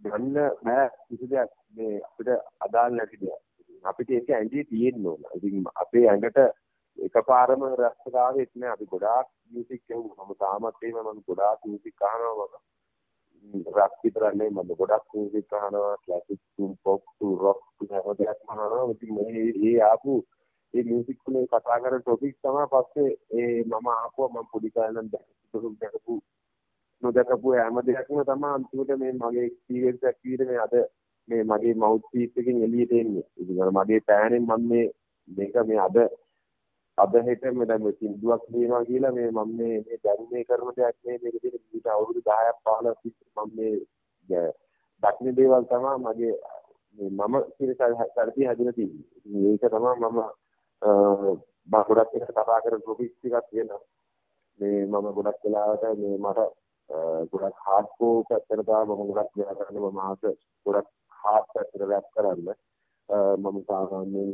[0.00, 2.28] ගන්න බෑ කිසි දෙයක් මේ අපිට
[2.64, 3.40] අදාළ නැති දෙයක්.
[3.84, 5.20] අපිට ඒක ඇඟේ තියෙන්න ඕන.
[5.36, 6.38] ඉතින් අපේ ඇඟට
[6.98, 12.60] එකපාරම රැස්සකාවෙත් නෑ අපි ගොඩාක් මියුසික් ඇහුවා මම තාමත් එහෙම මම ගොඩාක් මියුසික් අහනවා.
[13.44, 15.96] මම රැප් විතරනේ මම ගොඩක් මියුසික් අහනවා.
[16.04, 18.90] ක්ලාසික් ටු පොප් ටු රොක් ටු හැමදේම අහනවා.
[18.92, 20.12] ඉතින් මේ ඒ ආපු
[20.74, 24.32] ඒ මියුසික් වලින් කතා කරන ටොපික් තමයි පස්සේ ඒ මම ආපුවා.
[24.34, 25.08] මම පොඩි කාලේ නම්
[25.80, 26.14] දැකපු
[27.02, 30.74] නොදකපු හැම දෙයක්ම තමයි අන්තිමට මේ මගේ එක්ස්පීරියන්ස් එකක් විදිහට මේ අද
[31.28, 33.26] මේ මගේ මවුත් පීස් එකෙන් එළියට එන්නේ.
[33.36, 34.86] ඉතින් මගේ පෑනෙන් මම මේ
[35.28, 35.96] මේක මේ අද
[36.98, 40.96] අද හෙට මේ දැන් මේ සින්දුවක් ලියනවා කියලා මේ මම මේ මේ දැනුමේ කරන දෙයක්
[41.04, 43.50] නේ මේක තියෙන ඊට අවුරුදු 10ක් 15ක් මම
[44.28, 44.44] මේ
[45.02, 46.34] දක්න දේවල් තමයි මගේ
[46.98, 49.04] මේ මම කියන සල්පි හැදෙන තියෙන්නේ.
[49.46, 50.18] ඒක තමයි මම
[51.68, 53.82] මම ගොඩක් එක කතා කරන ටොපික්ස් ටිකක් තියෙනවා.
[54.60, 56.40] මේ මම ගොඩක් වෙලාවට මේ මට
[57.32, 60.20] ගොඩක් හાર્ඩ් කෝර් පැත්තට තමයි මම ගොඩක් දේවල් කරන්නේ මම ආස
[60.66, 60.88] ගොඩක්
[61.22, 62.48] හાર્ඩ් පැත්තට රැප් කරන්න.
[63.38, 64.30] මම සාමාන්‍යයෙන්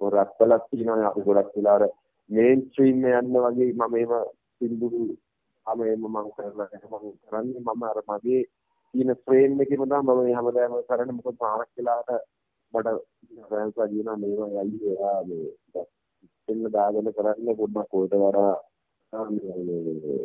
[0.00, 1.94] නිකන් ගොඩක් වෙලක් තියෙනවා අපි ගොඩක් වෙලාවට
[2.30, 4.12] මේන් ස්ට්‍රීම් යන්න වගේ මම එහෙම
[4.56, 4.86] සින්දු
[5.66, 8.42] මම එහෙම මම කරලා මම කරන්නේ මම අර මගේ
[8.94, 11.16] තියෙන ෆ්‍රේම් එකේම තමයි මම හැමදාම කරන්නේ.
[11.16, 12.10] මොකද මානක් වෙලාවට
[12.72, 12.88] මට
[13.50, 15.48] රැන්සා කියනවා මේවා යයි එයා මේ
[16.48, 18.54] එන්න දාගෙන කරන්නේ පොඩ්ඩක් ඔයට වඩා
[19.12, 19.52] මේ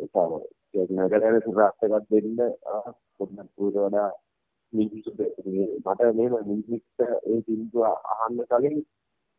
[0.08, 0.40] තමයි
[0.74, 2.38] ඒක නගරේ සුරාත් එකක් දෙන්න
[3.18, 4.10] පොඩ්ඩක් ඔයට වඩා
[4.72, 5.20] මිනිස්සුන්ට
[5.84, 8.76] මට මේ මිනිස්සුන්ට ඒ සින්දුව අහන්න කලින්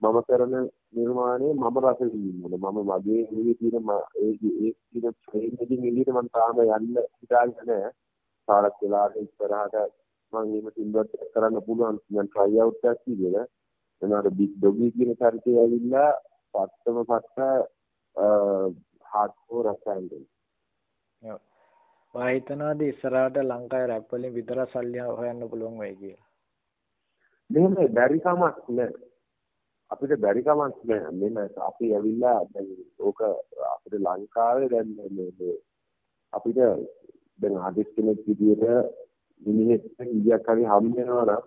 [0.01, 0.53] මම කරන
[0.91, 6.27] නිර්මාණය මම රස විඳින්න මම මගේ ඉන්නේ තියෙන ඒ ඒ තියෙන ට්‍රේන් එකකින් එළියට මම
[6.29, 7.91] තාම යන්න හිතාගෙන නැහැ.
[8.47, 9.75] කාලක් වෙලාවට ඉස්සරහට
[10.33, 13.45] මම එහෙම සින්දුවක් කරන්න පුළුවන් මම try out එකක් කියලා.
[14.01, 16.11] එනවාට බිග් ඩොගි කියන චරිතය ඇවිල්ලා
[16.53, 17.37] පත්තම පත්ත
[19.11, 20.11] හાર્ඩ්කෝර් රසයන්ද.
[21.21, 21.39] ඔව්.
[22.15, 26.25] මම හිතනවාද ඉස්සරහට ලංකාවේ රැප් වලින් විතර සල්ලි හොයන්න පුළුවන් වෙයි කියලා.
[27.49, 28.93] මෙහෙම බැරි කමක් නෑ.
[29.91, 31.11] අපිට බැරි කමක් නෑ.
[31.19, 31.37] මෙන්න
[31.69, 32.69] අපි ඇවිල්ලා දැන්
[32.99, 33.19] ඕක
[33.73, 35.55] අපිට ලංකාවේ දැන් මේ
[36.33, 36.59] අපිට
[37.39, 38.63] දැන් ආදිස් කෙනෙක් විදියට
[39.41, 41.43] මිනිහෙක් කීයක් හරි හම් වෙනවා නම්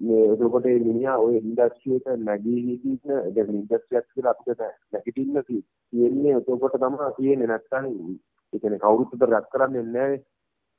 [0.00, 4.60] මේ එතකොට මේ මිනිහා ওই ඉන්ඩස්ට්‍රි එක නැගී හිටින්න දැන් ඉන්ඩස්ට්‍රි එකක් කියලා අපිට
[4.92, 5.36] නැගිටින්න
[5.92, 6.34] තියෙන්නේ.
[6.40, 7.86] එතකොට තමයි තියෙන්නේ නැත්නම්
[8.52, 10.18] ඒ කියන්නේ කවුරුත් රැක් කරන්නේ නැහැ.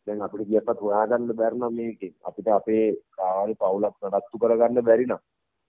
[0.08, 2.86] දැන් අපිට කියපත් හොයාගන්න බැරි නම් මේකේ අපිට අපේ
[3.18, 5.22] කාර්ය පවුලක් නඩත්තු කරගන්න බැරි නම්.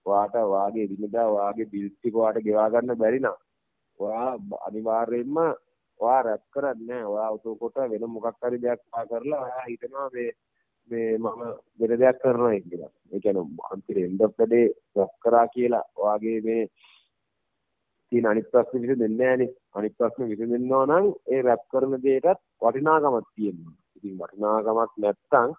[0.05, 3.37] ඔයාට වාගේ විනදා වාගේ බිල්ස් ටික ඔයාට ගෙවා ගන්න බැරි නම්
[3.99, 4.29] ඔයා
[4.67, 5.37] අනිවාර්යයෙන්ම
[5.99, 7.11] ඔයා රැප් කරන්නේ නැහැ.
[7.13, 10.31] ඔයා උතෝකොට වෙන මොකක් හරි දෙයක් පා කරලා ඔයා හිතනවා මේ
[10.89, 11.41] මේ මම
[11.79, 12.91] වෙන දෙයක් කරනවා කියලා.
[13.11, 16.63] ඒ කියන්නේ අන්තිම end of the day rap කරා කියලා ඔයාගේ මේ
[18.11, 19.51] තියෙන අනිත් ප්‍රශ්න විසඳෙන්නේ නැහනේ.
[19.77, 23.75] අනිත් ප්‍රශ්න විසඳෙන්නවා නම් ඒ රැප් කරන දෙයටත් වටිනාකමක් තියෙනවා.
[23.97, 25.51] ඉතින් වටිනාකමක් නැත්නම්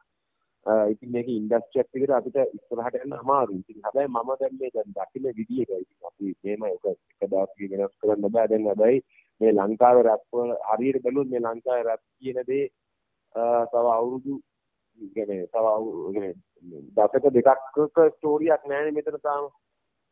[0.67, 3.59] ඉතින් මේක ඉන්ඩස්ට්‍රි එකක් විදිහට අපිට ඉස්සරහට යන්න අමාරුයි.
[3.61, 7.95] ඉතින් හැබැයි මම දැන් මේ දැන් දකින්න විදියට ඉතින් අපි මේම එක එක දවසකින් වෙනස්
[8.01, 8.47] කරන්න බෑ.
[8.49, 8.99] දැන් හැබැයි
[9.41, 12.67] මේ ලංකාවේ රැප් වල හරියට බැලුවොත් මේ ලංකාවේ රැප් කියන දේ
[13.73, 14.35] තව අවුරුදු
[15.15, 15.67] කියන්නේ තව
[16.97, 19.51] දශක දෙකක්ක ස්ටෝරියක් නෑනේ මෙතන තාම.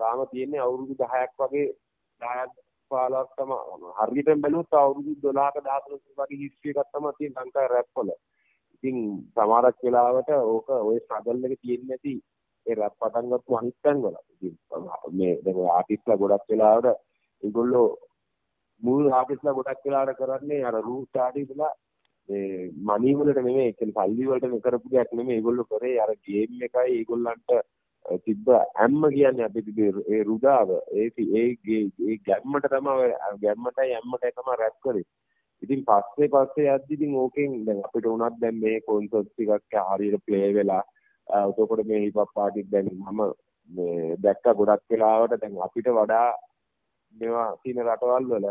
[0.00, 1.68] තාම තියෙන්නේ අවුරුදු 10ක් වගේ
[2.20, 2.50] 10ක්
[2.90, 3.58] 15ක් තමයි.
[3.98, 8.10] හරියටම බැලුවොත් අවුරුදු 12ක 13ක වගේ හිස්ටරි එකක් තමයි තියෙන ලංකාවේ රැප් වල.
[8.82, 8.98] ඉතින්
[9.34, 12.14] සමහරක් වෙලාවට ඕක ওই ස්ට්‍රගල් එක තියෙන්නේ නැති
[12.66, 14.16] ඒ රැප් පටන් ගත්තු අනිත් තැන්වල.
[14.32, 14.54] ඉතින්
[15.18, 16.88] මේ දැන් ආටිස්ට්ලා ගොඩක් වෙලාවට
[17.42, 17.88] ඒගොල්ලෝ
[18.82, 21.72] මුල් ආටිස්ට්ලා ගොඩක් වෙලාවට කරන්නේ අර රූට් ආටිස්ට්ලා
[22.28, 25.38] මේ මනි වලට නෙමෙයි කියන්නේ සල්ලි වලට කරපු දෙයක් නෙමෙයි.
[25.38, 27.50] ඒගොල්ලෝ කරේ අර ගේම් එකයි ඒගොල්ලන්ට
[28.24, 30.68] තිබ්බ ඇම්ම කියන්නේ අපි තිබේ ඒ රුදාව.
[30.98, 31.08] ඒ
[31.40, 31.48] ඒ
[32.08, 33.08] ඒ ගැම්මට තමයි
[33.44, 35.06] ගැම්මටයි ඇම්මටයි තමයි රැප් කරේ.
[35.62, 40.48] ඉතින් පස්සේ පස්සේ යද්දි ඉතින් ඕකෙන් දැන් අපිට උනත් දැන් මේ කොන්සර්ට් ටිකක් හරියට ප්ලේ
[40.54, 40.82] වෙලා
[41.28, 43.20] එතකොට මේ හිප් හොප් පාටික් දැන් මම
[43.70, 46.28] මේ දැක්ක ගොඩක් වෙලාවට දැන් අපිට වඩා
[47.14, 48.46] මේවා තියෙන රටවල් වල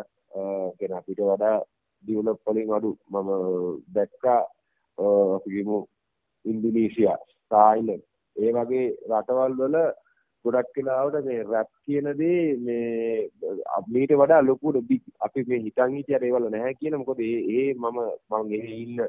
[0.77, 1.57] කියන අපිට වඩා
[2.03, 3.29] ඩිවලොප් වලින් අඩු මම
[3.89, 4.41] දැක්කා
[5.35, 5.77] අපි කියමු
[6.45, 7.19] ඉන්දුනීසියා
[7.51, 8.03] තායිලන්ත
[8.35, 9.77] ඒ වගේ රටවල් වල
[10.45, 13.29] ගොඩක් වෙලාවට මේ රැප් කියන දේ මේ
[13.87, 14.73] මීට වඩා ලොකු
[15.19, 17.97] අපි මේ හිතන් හිටියට ඒවල නැහැ කියන මොකද ඒ ඒ මම
[18.31, 18.99] මම ඒ ඉන්න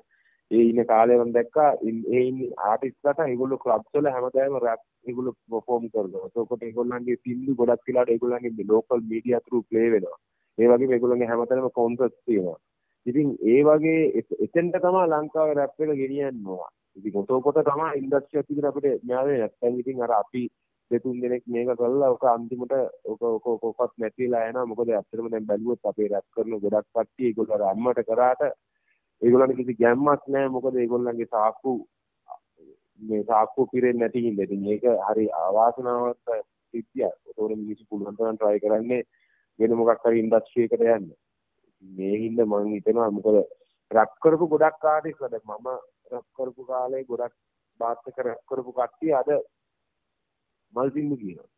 [0.50, 5.84] ඒ ඉන්න කාලේ මම දැක්කා ඒ ඉන්න ආටිස්ට්ලාට ඒගොල්ලෝ ක්ලබ්ස් වල හැමදාම රැප් ඒගොල්ලෝ පර්ෆෝම්
[5.92, 6.26] කරනවා.
[6.28, 10.18] ඒකකොට ඒගොල්ලන්ගේ සින්දු ගොඩක් වෙලාවට ඒගොල්ලන්ගේ ලෝකල් මීඩියා ත්‍රූ ප්ලේ වෙනවා.
[10.58, 12.58] ඒ වගේම ඒගොල්ලන්ගේ හැමතැනම කොන්සර්ට්ස් තියෙනවා.
[13.06, 14.00] ඉතින් ඒ වගේ
[14.46, 16.72] එතෙන්ට තමයි ලංකාවේ රැප් එක ගෙනියන්න ඕන.
[16.96, 20.42] ඉතින් ඔතකොට තමයි ඉන්ඩස්ට්‍රි එක විදිහට අපිට න්යාය නැත්නම් ඉතින් අර අපි
[20.90, 22.74] දෙතුන් දෙනෙක් මේක කළා ඔක අන්තිමට
[23.04, 27.56] ඔක ඔක ඔකවත් නැතිලා යනවා මොකද ඇත්තටම දැන් බැලුවොත් අපේ රැප් කරන ගොඩක් කට්ටිය ඒගොල්ලෝ
[27.56, 28.42] අර අම්මට කරාට
[29.22, 31.72] ඒගොල්ලන්ට කිසි ගැම්මක් නැහැ මොකද ඒගොල්ලන්ගේ සාක්කු
[33.00, 36.28] මේ සාක්කු පිරෙන්නේ නැති හින්දා ඉතින් මේක හරි අවාසනාවක්
[36.74, 37.14] සිද්ධියක්.
[37.20, 39.02] ඒතකොට මිනිස්සු පුළුවන් තරම් try කරන්නේ
[39.58, 41.06] වෙන මොකක් හරි ඉන්ඩස්ට්‍රි එකට යන්න.
[41.84, 43.38] මේ හින්දා මම හිතනවා මොකද
[43.90, 45.68] රැප් කරපු ගොඩක් ආටිස්ලා දැන් මම
[46.12, 47.34] රැප් කරපු කාලේ ගොඩක්
[47.80, 49.30] බාත් එක රැප් කරපු කට්ටිය අද
[50.74, 51.48] මල් සින්දු කියනවා.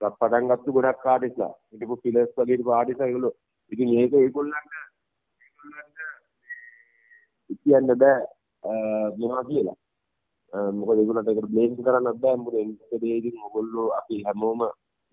[0.00, 3.34] රැප් පටන් ගත්ත ගොඩක් ආටිස්ලා හිටපු පිලර්ස් වගේ හිටපු ආටිස්ලා ඒගොල්ලෝ.
[3.72, 4.74] ඉතින් මේක ඒගොල්ලන්ට
[5.40, 5.98] ඒගොල්ලන්ට
[7.62, 8.20] කියන්න බෑ
[9.18, 9.78] මොනවා කියලා.
[10.78, 12.36] මොකද ඒගොල්ලන්ට ඒකට බ්ලේම් කරන්නත් බෑ.
[12.38, 14.60] මොකද එන්ටර්ටේන් ඉතින් ඔයගොල්ලෝ අපි හැමෝම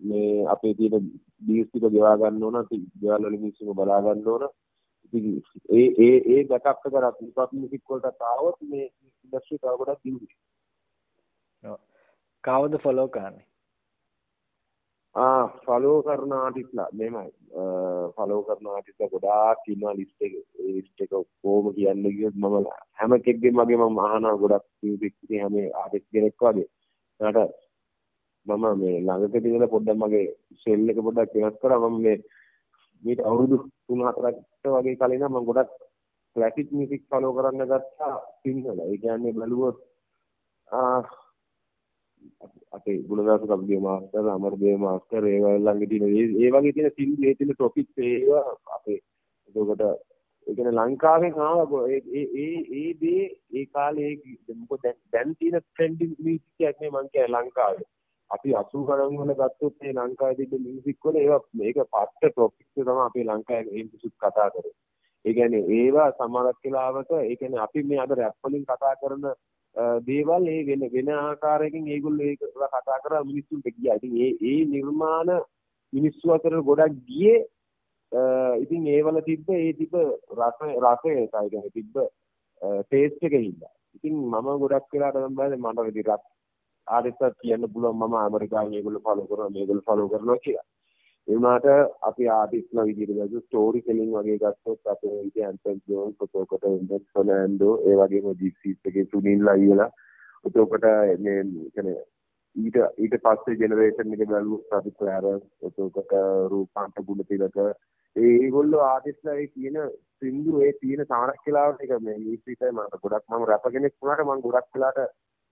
[0.00, 1.06] මේ අපේ තියෙන
[1.46, 4.44] බීස් ටික ගෙවා ගන්න ඕන අපි ගෙවල් වල මිනිස්සුන්ව බලා ගන්න ඕන.
[5.04, 5.24] ඉතින්
[5.70, 8.86] ඒ ඒ ඒ බෑකප් එක කරත් හිප් මියුසික් වලට ආවොත් මේ
[9.24, 10.36] ඉන්ඩස්ට්‍රි තව ගොඩක් දියුනේ
[11.62, 11.80] ඔව්.
[12.44, 13.46] කවුද ෆලෝ කරන්නේ?
[15.14, 17.30] ආ ෆලෝ කරන ආටිස්ලා මෙහෙමයි.
[18.16, 20.44] ෆලෝ කරන ආටිස්ලා ගොඩාක් ඉන්නවා ලිස්ට් එකේ.
[20.58, 22.56] ඒ ලිස්ට් එක කොහොම කියන්නේ කිව්වොත් මම
[22.98, 26.68] හැම කෙනෙක්ගෙම වගේ මම අහනවා ගොඩක් මියුසික් ඉතින් හැම ආටිස්ට් කෙනෙක් වගේ.
[27.20, 27.54] ඒකට
[28.46, 30.26] මම මේ ළඟට ඉඳලා පොඩ්ඩක් මගේ
[30.62, 31.80] සෙල් එක පොඩ්ඩක් වෙනස් කරා.
[31.82, 32.18] මම මේ
[33.04, 35.70] මේට අවුරුදු 3-4කට වගේ කලින් නම් මම ගොඩක්
[36.36, 38.78] ක්ලාසික් මියුසික් ෆලෝ කරන්න ගත්තා සිංහල.
[38.82, 39.76] ඒ කියන්නේ බලුවොත්
[40.68, 41.00] ආ
[42.72, 46.06] අපේ ගුණදාස කබ්ගේ මාස්ටර් අමරදේව මාස්ටර් ඒ වගේ ළඟ තියෙන
[46.38, 48.98] ඒ වගේ තියෙන සින්දු ඒ තියෙන ටොපික්ස් ඒවා අපේ
[49.48, 52.00] එතකොට ඒ කියන්නේ ලංකාවෙන් ආවා ඒ
[52.36, 54.12] ඒ ඒ දේ ඒ කාලේ
[54.60, 57.88] මොකද දැන් තියෙන ට්‍රෙන්ඩින් මියුසික් එකක් නේ මං කියන්නේ ලංකාවේ
[58.30, 63.02] අපි 80 ගණන් වල ගත්තොත් මේ ලංකාවේ තිබෙන මියුසික් වල ඒවා මේක පස්ස ටොපික්ස් තමයි
[63.02, 64.74] අපි ලංකාවේ ඒ මියුසික් කතා කරේ.
[65.24, 69.24] ඒ කියන්නේ ඒවා සමහරක් වෙලාවට ඒ කියන්නේ අපි මේ අද රැප් වලින් කතා කරන
[69.76, 72.40] දේවල් ඒ වෙන වෙන ආකාරයකින් ඒගොල්ලෝ ඒක
[72.74, 73.96] කතා කරා මිනිස්සුන්ට ගියා.
[73.96, 75.30] ඉතින් ඒ ඒ නිර්මාණ
[75.92, 77.38] මිනිස්සු අතර ගොඩක් ගියේ
[78.58, 79.94] ඉතින් ඒවල තිබ්බ ඒ තිබ්බ
[80.32, 81.94] රස රසය ඒකයි කියන්නේ තිබ්බ
[82.82, 83.72] ටේස්ට් එකේ හින්දා.
[83.94, 86.22] ඉතින් මම ගොඩක් වෙලාට නම් බලන්නේ මට ඉතින් රත්
[86.86, 90.66] ආරිස්සත් කියන්න පුළුවන් මම ඇමරිකාවේ මේගොල්ලෝ ෆලෝ කරනවා මේගොල්ලෝ ෆලෝ කරනවා කියලා.
[91.28, 91.66] ඒ වුණාට
[92.02, 97.74] අපි ආටිස්ලා විදිහට ගත්තොත් ස්ටෝරි ටෙලිං වගේ ගත්තොත් අපේ ඉතින් ඇන්ටන් ජෝන්ස් ඔතකොට ඉන්ඩෙක්ස් ෆර්නෑන්ඩෝ
[97.82, 99.90] ඒ වගේම ජීසීස් එකේ සුනිල් අයියලා
[100.44, 100.86] ඔතකොට
[101.20, 101.38] මේ
[101.70, 102.00] කියන්නේ
[102.56, 106.12] ඊට ඊට පස්සේ ජෙනරේෂන් එක බැලුවොත් අපි ක්ලෑරස් ඔතකොට
[106.50, 107.58] රූපාන්ත ගුණතිලක
[108.16, 109.78] ඒගොල්ලෝ ආටිස්ලා ඒ කියන
[110.18, 114.44] සින්දු ඒ තියෙන සාරක් කියලාවට එක මේ මියුසික්යි මම ගොඩක් මම රැප කෙනෙක් වුණාට මම
[114.44, 115.00] ගොඩක් වෙලාට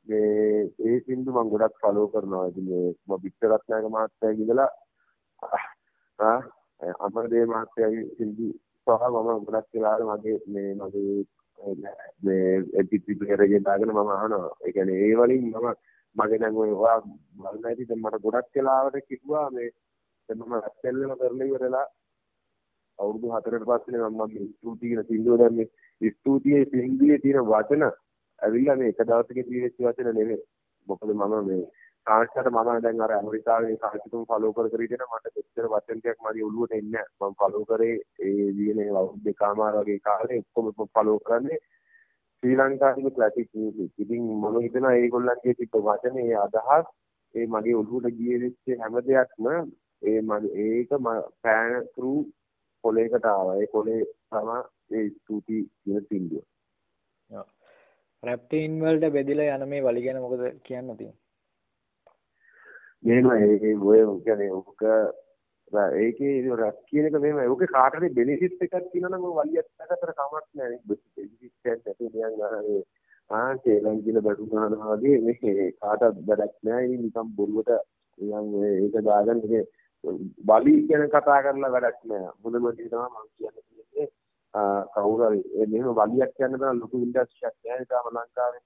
[0.06, 2.46] මේ ඒ සින්දු මම ගොඩක් ෆලෝ කරනවා.
[2.48, 4.70] ඉතින් මේ මම වික්ටරත්නායක මහත්තයාගේ ඉඳලා
[6.18, 6.38] ආ
[7.00, 8.46] අමරදේව මහත්තයාගේ සින්දු
[8.86, 11.18] සහ මම ගොඩක් වෙලාවට මගේ මේ මගේ
[12.22, 12.50] මේ
[12.80, 14.50] MP3 ප්ලේයර් එකේ දාගෙන මම අහනවා.
[14.60, 15.68] ඒ කියන්නේ ඒ වලින් මම
[16.16, 16.98] මගේ දැන් ඔය ඔයා
[17.36, 19.70] බලන්න ඇති දැන් මට ගොඩක් වෙලාවට කිව්වා මේ
[20.28, 21.86] මම රැක්කෙල්ලම කරලා ඉවරලා
[22.98, 25.68] අවුරුදු 4කට පස්සේ මම මම ස්තුති කියන සින්දුව දැම්මේ
[26.10, 27.84] ස්තුතියේ සින්දුවේ තියෙන වචන
[28.38, 30.40] ඇවිල්ලා මේ එක දවසක තියෙච්ච වචන නෙමෙයි
[30.86, 31.62] මොකද මම මේ
[32.06, 36.46] සාංශයට මම දැන් අර ඇමරිකාවේ සාහිත්‍යතුන් ෆලෝ කර කර ඉඳන මට දෙච්චර වචන ටිකක් මගේ
[36.46, 41.60] ඔළුවට එන්නේ නැහැ මම ෆලෝ කරේ ඒ දිනේ අවුරුදු දෙකමාර වගේ කාලේ ඔක්කොම ෆලෝ කරන්නේ
[42.42, 46.90] ශ්‍රී ලංකාවේ ක්ලාසික් මියුසික් ඉතින් මම හිතනවා ඒගොල්ලන්ගේ තිබ්බ වචනේ ඒ අදහස්
[47.34, 49.46] ඒ මගේ ඔළුවට ගියේ වෙච්ච හැම දෙයක්ම
[50.02, 50.90] ඒ මගේ ඒක
[51.42, 52.20] පෑන ත්‍රූ
[52.84, 53.56] කොලේකට ආවා.
[53.56, 54.58] ඒ කොලේ තමයි
[54.90, 56.44] ඒ ස්තුති කියන සින්දුව.
[57.30, 57.48] ඔව්.
[58.22, 61.18] රැප් ටීම් වලට බෙදිලා යන මේ වලි ගැන මොකද කියන්න තියෙන්නේ?
[63.02, 64.82] මෙහෙම ඒ ඔය කියන්නේ ඔක
[65.72, 70.46] ඒකේ රැප් කියන එක මෙහෙම ඔක කාටද බෙනිෆිට් එකක් තියෙනවා නම් ඔය වලියක් අතර කමක්
[70.54, 70.80] නැහැ නේ.
[70.88, 72.54] බෙනිෆිට් එකක් නැති නිකන් අර
[73.30, 76.96] ආ තේලන් කියන බඩු ගන්නවා වගේ මේ කාටවත් වැඩක් නැහැ.
[77.04, 77.70] නිකන් බොරුවට
[78.18, 79.64] නිකන් ඒක දාගන්න ඉතින්
[80.48, 82.30] බලි ගැන කතා කරලා වැඩක් නෑ.
[82.42, 84.08] මුලම දේ තමයි මම කියන්නේ.
[84.94, 85.40] කවුරු හරි
[85.72, 88.62] මෙහෙම වලියක් කියන්න බෑ ලොකු ඉන්ඩස්ට්‍රියක් නෑ තාම ලංකාවේ.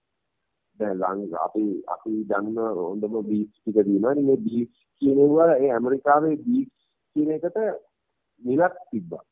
[0.81, 4.15] දැන් ලං අපි අපි දන්න හොඳම බීච් ටික තියෙනවා.
[4.21, 4.71] මේ බීච්
[5.03, 6.69] කියනවා ඒ ඇමරිකාවේ බීච්
[7.17, 7.59] කියන එකට
[8.43, 9.25] මිලක් තිබ්බා.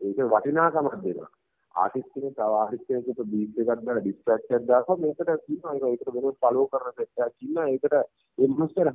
[0.00, 1.30] ඒක වටිනාකමක් දෙනවා.
[1.74, 6.14] ආටිස්ට් කෙනෙක් තව ආටිස්ට් කෙනෙකුට බීච් එකක් දාලා ඩිස්ට්‍රැක්ට් එකක් දාලා මේකට කියනවා ඒක ඒකට
[6.14, 7.66] වෙනම ෆලෝ කරන සෙට් එකක් ඉන්නවා.
[7.68, 7.94] ඒකට
[8.38, 8.88] ඒ මොනස්තර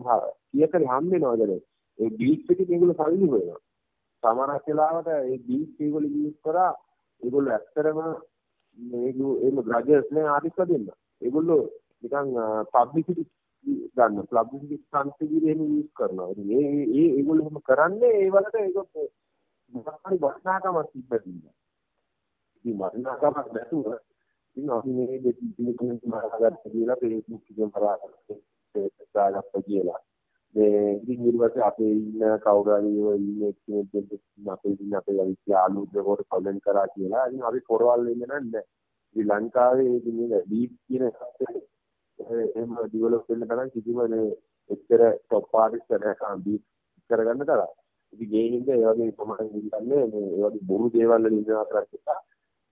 [0.52, 1.54] කීයකරි හම් වෙනවද
[2.00, 3.62] ඒ බීච් එකේ මේගොල්ලෝ සල්ලි හොයනවා.
[4.24, 6.72] සමහරක් වෙලාවට ඒ බීච් ඒගොල්ලෝ යූස් කරා
[7.22, 8.00] ඒගොල්ලෝ ඇත්තටම
[8.78, 10.88] මේගොල්ලෝ එම ග්‍රැජුවේට්ස් නේ ආදික දෙන්න.
[11.22, 11.62] ඒගොල්ලෝ
[12.04, 12.30] නිකන්
[12.74, 13.24] පබ්ලිසිටි
[13.96, 16.32] ගන්න පබ්ලිසිටි ස්ටන්ට් එහෙම යූස් කරනවා.
[16.32, 18.76] ඉතින් ඒ ඒ ඒගොල්ලෝ එහෙම කරන්නේ ඒ වලට ඒක
[19.74, 21.44] මොකක් හරි වටිනාකමක් තිබ්බදින්න.
[22.56, 23.88] ඉතින් වටිනාකමක් නැතුව
[24.58, 28.14] ඉතින් අපි මේ දෙකකින් කෙනෙක් මාරගත්ත කියලා Facebook එකෙන් කරාගෙන
[28.76, 30.02] ඒක දාගත්ත කියලා.
[30.56, 35.20] මේ ඉතින් ඊට පස්සේ අපේ ඉන්න කවුරු හරි ඔය ඉන්නේ කෙනෙක් දෙන්න අපේ ඉන්න අපේ
[35.24, 37.28] අනිත් යාළුවෝ කොට කමෙන්ට් කරා කියලා.
[37.28, 38.64] ඉතින් අපි පොරවල් වෙන්නේ නැහැ.
[39.16, 41.04] ශ්‍රී ලංකාවේ ඉතින් මේ ඩීප් කියන
[42.20, 44.28] එහෙම ඩෙවලොප් වෙන්න තරම් කිසිම මේ
[44.70, 46.64] එච්චර টොප් ආටිස්ට් නැහැ ඩීප්
[47.10, 47.72] කරගන්න තරම්.
[48.14, 52.20] ඉතින් ඒ හින්දා ඒ වගේ කොමඩන් ඉන්නන්නේ මේ ඒ වගේ බොරු දේවල් වලින් ඉඳලා කරලා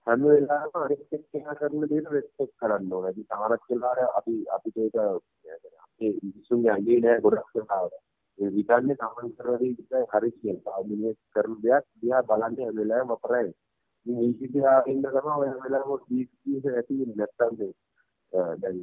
[0.08, 3.12] හැම වෙලාවෙම අනිත් එක්කෙනා කරන දේට රෙස්පෙක්ට් කරන්න ඕනේ.
[3.14, 4.96] ඉතින් සමහරක් වෙලාවට අපි අපිට ඒක
[6.02, 8.00] ඒ මිනිසුන්ගේ අගේ නෑ ගොඩක් වෙලාවට.
[8.40, 10.80] ඒ විතරනේ තමන් කරන දේ විතරයි හරි කියලා.
[10.90, 13.50] මිනිස් කරන දෙයක් දිහා බලන්නේ හැම වෙලාවෙම අපරයි.
[14.06, 16.30] ඉතින් මේ විදිහා ඉන්න තමයි ඔය හැම වෙලාවෙම ඩීප්
[16.70, 17.74] ඇති වෙන්නේ නැත්තම් මේ
[18.34, 18.78] දැන්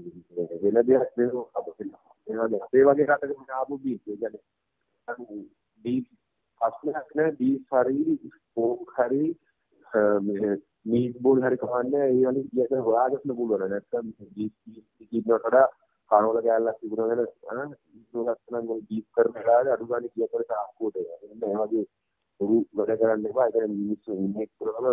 [0.62, 1.92] වෙන දෙයක් නෙවෙයි අපිට.
[2.26, 4.42] ඒ වගේ අපේ වගේ රටක ආපු බීච් ඒ කියන්නේ
[5.84, 6.06] ඩීප්
[6.60, 7.98] ප්‍රශ්නයක් නෑ ඩීප් හරි
[8.52, 9.24] ෆෝක් හරි
[10.22, 10.54] මේ
[10.86, 13.68] මීට් බෝල් හරි කවන්නේ ඒ වගේ විදිහට හොයාගන්න පුළුවන්.
[13.68, 14.54] නැත්තම් ඩීප්
[15.02, 15.68] ඩීප් වඩා
[16.10, 21.44] කනවල කෑල්ලක් තිබුණා වෙන ඉස්සුවක් නම් ඔය ජීප් කරන වෙලාවේ අඩු ගන්න කීයකට සාක්කුවට එන්න
[21.44, 21.84] ඒ වගේ
[22.40, 24.86] උරු වැඩ කරන්න එපා ඒක මිනිස්සු ඉන්නේ කරනම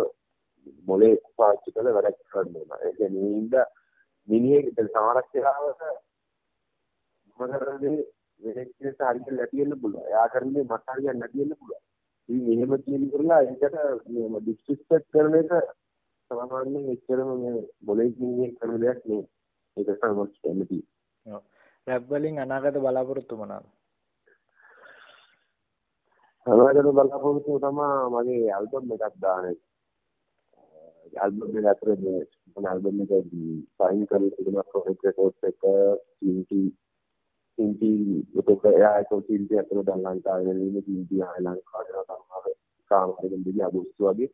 [0.86, 3.54] මොලේ පාවිච්චි කරලා වැඩ කරන්න ඕන ඒ කියන්නේ ඉඳ
[4.28, 5.82] මිනිහෙක් සමහරක් වෙලාවක
[7.38, 8.04] මම කරන්නේ
[8.42, 10.06] වෙනෙක් කෙනෙක් හරියට නැතිවෙන්න පුළුවන්.
[10.10, 11.82] එයා කරන්නේ මට හරියට නැතිවෙන්න පුළුවන්.
[12.28, 13.76] ඉතින් එහෙම කියන කරලා ඒකට
[14.12, 15.50] මේ ඩිස්රිස්පෙක්ට් කරන එක
[16.30, 17.54] සාමාන්‍යයෙන් එච්චරම මේ
[17.86, 19.28] මොලේ කියන්නේ කරන දෙයක් නෙවෙයි.
[19.76, 20.82] ඒක තමයි මම කියන්නේ.
[21.86, 23.66] රැප් වලින් අනාගත බලාපොරොත්තු මොනවාද?
[26.46, 29.60] අනාගත බලාපොරොත්තු තමයි මගේ ඇල්බම් එකක් දාන එක.
[31.14, 32.22] ඇල්බම් එක ඇතුලේ මේ
[32.56, 33.12] මම ඇල්බම් එක
[33.78, 35.62] සයින් කරලා තිබුණා ප්‍රොජෙක්ට් රෙකෝඩ්ස් එක
[36.18, 36.60] සින්ටි
[37.58, 37.90] සින්ටි
[38.38, 42.52] ඒක එයා ඒක සින්ටි ඇතුලේ දැන් ලංකාවේ ඉන්නේ සින්ටි ආය ලංකාවේ තමයි
[42.90, 44.30] කාමරෙන් දිවි අගෝස්තු වගේ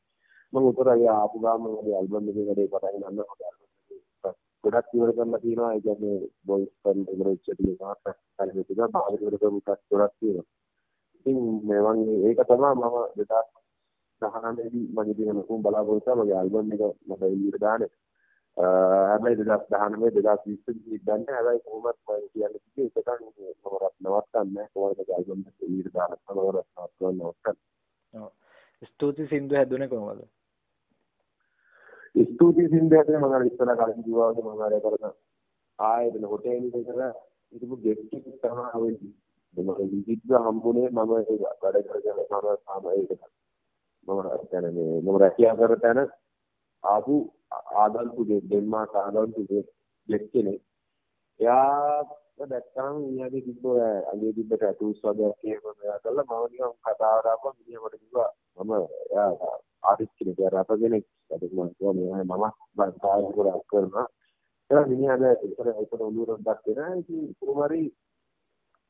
[0.53, 3.53] මම උතරයි ආපු ගාම මගේ ඇල්බම් එකේ වැඩේ පටන් ගන්නවා
[4.65, 7.95] ගොඩක් ඉවර කරලා තියෙනවා ඒ කියන්නේ බොයිස් කරන ඉවර වෙච්ච තියෙනවා
[8.39, 10.47] හරි මේක බාහිර ඉවර කරපු එකක් ගොඩක් තියෙනවා
[11.17, 12.85] ඉතින් මේ වගේ ඒක තමයි මම
[13.17, 13.62] 2019
[14.73, 17.87] දී මගේ දින ලොකුම බලාපොරොත්තුව මගේ ඇල්බම් එක මට එළියට දාන්න.
[19.11, 23.11] හැබැයි 2019 2020 දී ගන්න හැබැයි කොහොමත් මම කියන්නේ ඒක එකක්
[23.63, 26.17] මම රත් නවත්තන්නේ කොහොමද ඇල්බම් එක එළියට දාන්න?
[26.27, 28.31] තමයි රත් නවත්තන්න ඔව්.
[28.83, 30.23] ස්තුති සින්දු හැදුනේ කොහොමද?
[32.15, 35.05] ස්තුතියි සින්දයට මම අර ඉස්සර කලින් කිව්වා වගේ මම අර කරන
[35.79, 36.91] ආයෙත් හොටෙල් එකක
[37.53, 39.15] ඉතිපු ගෙට් එක තමයි ආවෙන්නේ.
[39.57, 40.89] මම විදිහට හම්බුනේ.
[40.91, 41.11] මම
[41.63, 43.23] වැඩ කරගෙන මම සාමයකට.
[44.07, 44.19] මම
[44.51, 46.01] කියන්නේ මම රැකියාව කර තැන
[46.85, 47.15] ආපු
[47.75, 49.41] ආදල්පු ඩෙන්මාර්ක් ආදල්පු
[50.09, 50.61] ගෙට් කෙනෙක්.
[51.41, 52.03] එයා
[52.43, 53.65] දැක්කම ඊයගේ තිබ්බ
[54.11, 58.73] අගේ තිබ්බ ටැටූස් වගේ කියනවා මෙයා කළා මම නිකන් කතාවට ආපුවා මිනිහා මට කිව්වා මම
[59.05, 59.31] එයා
[59.83, 62.45] ආටිස්ට් කෙනෙක් එයා රැපර් කෙනෙක් ඒක මම කිව්වා මේ මම
[62.77, 64.09] බංකාය ගොඩක් කරනවා
[64.71, 67.83] ඒක මිනිහා දැන් ඉතල ඒකට ඔළුවට දාක් දෙනා ඉතින් කොහොම හරි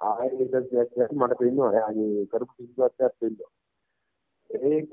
[0.00, 0.32] ආයෙත්
[1.12, 3.50] මට පේනවා එයාගේ කරපු සිද්ධාර්ථයක් පේනවා.
[4.52, 4.90] ඒක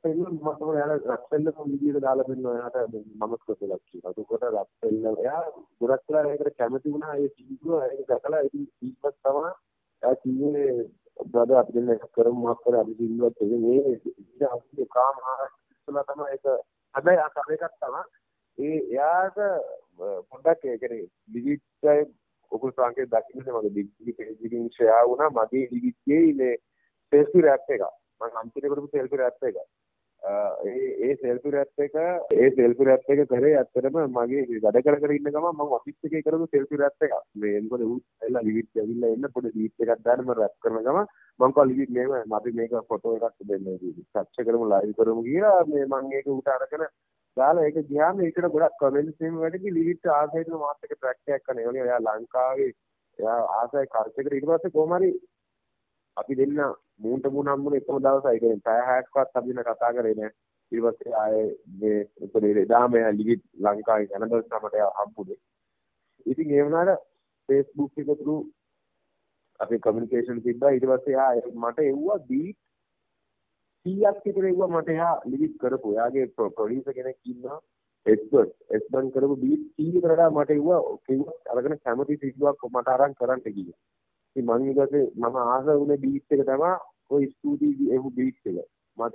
[0.00, 4.12] පෙන්නන මම එයාලා රක්සෙල්ල විදියට දාලා පෙන්නනවා එයාට මම කොටලක් කියලා.
[4.12, 5.42] ඒකට රක්සෙල්ල එයා
[5.80, 7.16] ගොඩක් වෙලා ඒකට කැමති වුණා.
[7.16, 9.50] ඒ සිද්ධුව ඒක දැකලා ඉතින් ඊපස් තමයි
[10.02, 10.72] එයා කිව්වේ
[11.26, 16.30] බ්‍රදර් අපි දෙන්න කරමු මොකක් කරලා අපි සිද්ධුවක් ඒක මේ ඉතින් අපි කාම ආරක්ෂලා තමයි
[16.30, 16.46] ඒක
[16.94, 18.02] හැබැයි අර එකක් තමයි
[18.58, 19.38] ඒ එයාට
[20.30, 22.08] පොඩ්ඩක් ඒ කියන්නේ ඩිජිටල්
[22.52, 25.30] ඔකුල් සංකේත දකින්නේ මගේ ඩිජිටල් පේජ් එකකින් ෂෙයා වුණා.
[25.30, 26.54] මගේ ඩිජිටල් මේ
[27.12, 27.82] සෙල්ෆි රැප් එක
[28.20, 29.56] මම අන්තිමට කරපු සෙල්ෆි රැප් එක.
[30.22, 31.96] ඒ ඒ සෙල්ෆි රැප් එක
[32.34, 36.22] ඒ සෙල්ෆි රැප් එක කරේ ඇත්තටම මගේ වැඩ කර කර ඉන්න ගමන් මම ඔෆිස් එකේ
[36.22, 40.24] කරපු සෙල්ෆි රැප් එක මේ මොකද ඌ ඇවිල්ලා ලිවිට් ඇවිල්ලා එන්න පොඩි ලිවිට් එකක් දාන්න
[40.24, 41.06] මම රැප් කරන ගමන්
[41.40, 43.68] මම කව ලිවිට් මේම අපි මේක ෆොටෝ එකක් දෙන්න
[44.06, 46.86] සච්ච කරමු ලයිව් කරමු කියලා මේ මම ඒක උට අරගෙන
[47.36, 51.58] දාලා ඒක ගියාම ඒකට ගොඩක් කමෙන්ට්ස් එහෙම වැඩි ලිවිට් ආසයිද මාත් එක ට්‍රැක් එකක් කරන
[51.58, 52.70] ඒ වගේ එයා ලංකාවේ
[53.18, 55.10] එයා ආසයි කල්චර් ඊට පස්සේ කොහොම හරි
[56.16, 56.60] අපි දෙන්න
[56.98, 60.32] මූන්ට මූණ හම්බුනේ එකම දවසයි ඒ කියන්නේ පැය හැක්කවත් අපි න කතා කරේ නෑ
[60.72, 61.48] ඊට පස්සේ ආයේ
[61.78, 65.40] මේ උපදේ එදාම එයා ලිවිට් ලංකාවේ කැනඩල් සමට හම්බුනේ
[66.26, 67.02] ඉතින් ඒ වුණාට
[67.48, 68.44] Facebook එක through
[69.60, 72.58] අපි කමියුනිකේෂන් තිබ්බා ඊට පස්සේ එයා මට එව්වා බීට්
[73.86, 75.88] 100ක් විතර එව්වා මට එයා ලිවිට් කරපු.
[75.92, 77.58] එයාගේ ප්‍රොඩියුසර් කෙනෙක් ඉන්නවා.
[78.06, 83.44] එස්බර්ට් එස්බර්ට් කරපු බීට් 100 කරලා මට එව්වා කිව්වා අරගෙන කැමති සිද්ධාක් මට අරන් කරන්න
[83.46, 83.78] කිව්වා.
[84.36, 86.72] ඉතින් මම ඊගොසේ මම ආස වුණේ බීට් එක තමයි
[87.10, 88.56] ඔය ස්ටුඩියෝ එහු බීට් එක.
[88.96, 89.14] මට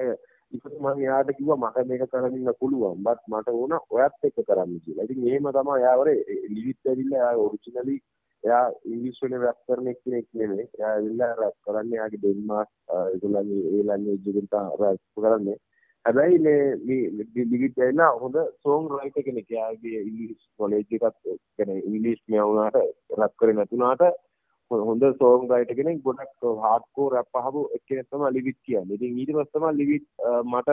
[0.54, 2.98] ඉතින් මම එයාට කිව්වා මට මේක කරන්න පුළුවන්.
[3.00, 5.06] බත් මට ඕන ඔයත් එක්ක කරන්න කියලා.
[5.06, 7.96] ඉතින් එහෙම තමයි එයා වරේ ලිවිට් ඇවිල්ලා එයා ඔරිජිනලි
[8.44, 10.66] එයා ඉංග්‍රීසි වලින් රැප් කරන කෙනෙක් නෙමෙයි.
[10.78, 12.72] එයා ඇවිල්ලා රැප් කරන්නේ එයාගේ ඩෙන්මාර්ක්
[13.08, 15.58] ඒගොල්ලන්ගේ ඒ ලැන්ග්වේජ් එකෙන් තමයි රැප් කරන්නේ.
[16.06, 19.48] හැබැයි මේ මේ ලිවිට් ඇවිල්ලා හොඳ සෝං රයිටර් කෙනෙක්.
[19.52, 21.18] එයාගේ ඉංග්‍රීසි කොලෙජ් එකත්
[21.56, 22.78] කියන්නේ ඉංග්‍රීසි මෙයා වුණාට
[23.20, 24.04] රැප් කරේ නැතුණාට
[24.72, 28.96] හොඳ සෝං රයිටර් කෙනෙක් ගොඩක් හાર્ඩ්කෝර් රැප් අහපු එක්කෙනෙක් තමයි ලිවිට් කියන්නේ.
[28.96, 30.08] ඉතින් ඊට පස්සේ තමයි ලිවිට්
[30.46, 30.70] මට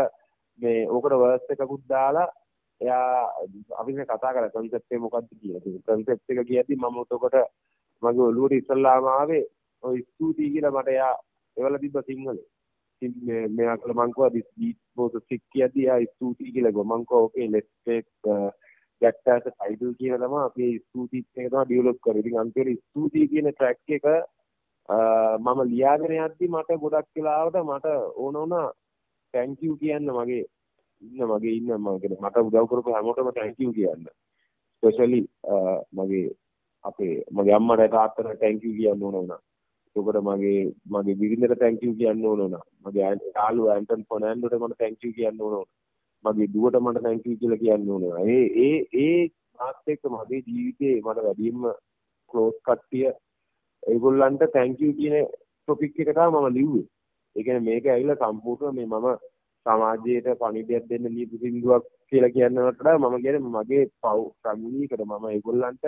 [0.58, 2.28] මේ ඕකට වර්ස් එකකුත් දාලා
[2.80, 3.30] එයා
[3.78, 5.60] අපි මේ කතා කරා කන්සෙප්ට් එක මොකක්ද කියලා.
[5.60, 7.36] ඉතින් කන්සෙප්ට් එක කියද්දි මම උතකොට
[8.02, 9.44] මගේ ඔළුවට ඉස්සල්ලාම ආවේ
[9.82, 11.14] ඔය ස්තුතියි කියලා මට එයා
[11.56, 12.46] එවලා තිබ්බ සිංහලේ.
[13.02, 16.72] ඉතින් මේ මෙයා කළ මං කිව්වා this beat was a sick කියද්දි එයා ස්තුතියි කියලා
[16.72, 18.50] ගෝ මං කිව්වා okay let's take uh,
[19.02, 22.20] that as a title කියලා තමයි අපි ස්තුතියි එක තමයි ඩෙවලොප් කරේ.
[22.22, 24.06] ඉතින් අන්තිමට ස්තුතියි කියන track එක
[25.46, 27.86] මම ලියාගෙන යද්දි මට ගොඩක් වෙලාවට මට
[28.22, 28.66] ඕන වුණා
[29.34, 30.44] thank you කියන්න මගේ
[31.02, 34.04] ඉන්න මගේ ඉන්න මගේ මට උදව් කරපු හැමෝටම thank you කියන්න.
[34.82, 35.20] ස්පෙෂලි
[35.98, 36.24] මගේ
[36.84, 39.40] අපේ මගේ අම්මට තාත්තට thank you කියන්න ඕන වුණා.
[39.96, 40.60] ඒකට මගේ
[40.94, 42.64] මගේ බිරිඳට thank you කියන්න ඕන වුණා.
[42.84, 43.04] මගේ
[43.36, 45.77] යාළුවා ඇන්ටන් ෆර්නෑන්ඩෝට මට thank you කියන්න ඕන වුණා.
[46.24, 48.24] මගේ දුවට මට thank you කියලා කියන්න ඕන වුණා.
[48.28, 49.20] ඒ ඒ ඒ
[49.58, 51.64] මාත් එක්ක මගේ ජීවිතේ මට වැඩියෙන්ම
[52.30, 53.08] ක්ලෝස් කට්ටිය
[53.82, 55.16] ඒගොල්ලන්ට thank you කියන
[55.68, 56.86] ටොපික් එක තමයි මම ලිව්වේ.
[57.36, 59.06] ඒ කියන්නේ මේක ඇවිල්ලා සම්පූර්ණ මේ මම
[59.66, 65.84] සමාජයට පණිවිඩයක් දෙන්න ලියපු සින්දුවක් කියලා කියනවට වඩා මම කියන්නේ මගේ පව් සම්මුණීකට මම ඒගොල්ලන්ට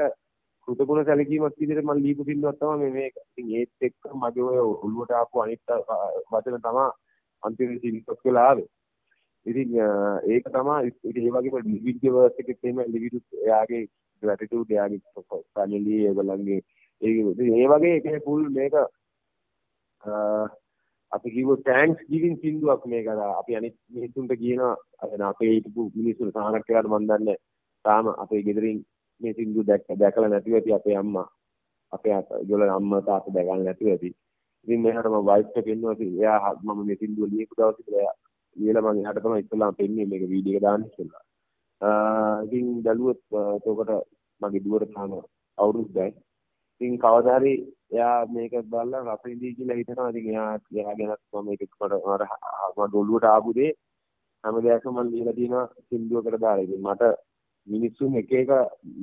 [0.68, 3.14] කෘතගුණ සැලකීමක් විදිහට මම ලියපු සින්දුවක් තමයි මේක.
[3.28, 5.62] ඉතින් ඒත් එක්ක මගේ ඔය ඔළුවට ආපු අනිත්
[6.30, 6.86] වචන තමයි
[7.42, 8.68] අන්තිම සින්දුවක් කියලා ආවේ.
[9.46, 9.70] ඉතින්
[10.26, 13.82] ඒක තමයි ඒ වගේම ලිවිඩ් වර්ස් එකේ තියෙන ලිවිඩ් එයාගේ
[14.22, 15.00] ග්‍රැටිටියුඩ් එයාගේ
[15.54, 16.60] ෆැමිලි ඒගොල්ලන්ගේ
[17.02, 17.94] ඒ වගේ.
[17.96, 18.74] ඒක ෆුල් මේක
[21.12, 23.06] අපි කිව්ව තෑන්ක්ස් ගිවින් සින්දුවක් මේක.
[23.32, 27.38] අපි අනිත් මිනිස්සුන්ට කියනවා අද අපේ හිටපු මිනිස්සුන් සාහනක් කියලාද මන් දන්නේ
[27.84, 28.78] තාම අපේ ගෙදරින්
[29.20, 31.28] මේ සින්දුව දැක්ක දැකලා නැතිව ඇති අපේ අම්මා.
[31.92, 34.10] අපේ ඒගොල්ලෝ අම්මා තාත්තා දැකලා නැතිව ඇති.
[34.66, 38.08] ඉතින් මෙහාට මම වයිෆ් එක පෙන්නුවා එයා මම මේ සින්දුව ලියපු දවසේ
[38.56, 41.24] කියලා ලියලා මම එයාට තමයි ඉස්සෙල්ලාම පෙන්න්නේ මේක වීඩියෝ එක දාන්න කියලා
[42.44, 43.20] ඉතින් බැලුවොත්
[43.58, 43.92] එතකොට
[44.40, 45.12] මගේ දුවට තාම
[45.58, 46.10] අවුරුද්දයි
[46.80, 47.54] ඉතින් කවදා හරි
[47.90, 50.10] එයා මේක බලලා රස ඉඳී කියලා හිතනවා.
[50.10, 51.94] ඉතින් එයා එයා ගැනත් මම මේක මට
[52.76, 53.72] මට ඔළුවට ආපු දේ
[54.44, 56.64] හැම දෙයක්ම මම ලියලා තියෙනවා සින්දුවකට දාලා.
[56.66, 57.02] ඉතින් මට
[57.66, 58.50] මිනිස්සුන් එක එක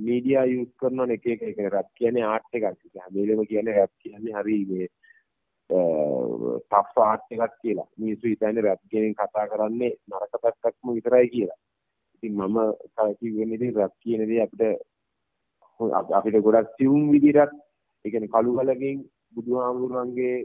[0.06, 2.66] මීඩියා යූස් කරනවා එක එක එක රැප් කියන්නේ ආර්ට් එකක්.
[2.96, 4.88] හැම වෙලෙම කියන්නේ රැප් කියන්නේ හරි මේ
[5.70, 7.88] ටෆ් ආර්ට් එකක් කියලා.
[7.98, 11.60] මිනිස්සු හිතන්නේ රැප් කියන කතා කරන්නේ නරක පැත්තක්ම විතරයි කියලා.
[12.16, 12.58] ඉතින් මම
[13.20, 14.63] කිව්වෙන්නේ ඉතින් රැප් කියන දේ අපිට
[16.12, 17.52] අපිට ගොඩක් සියුම් විදිහට
[18.06, 18.98] ඒ කියන්නේ කළු කලකින්
[19.34, 20.36] බුදුහාමුදුරන්ගේ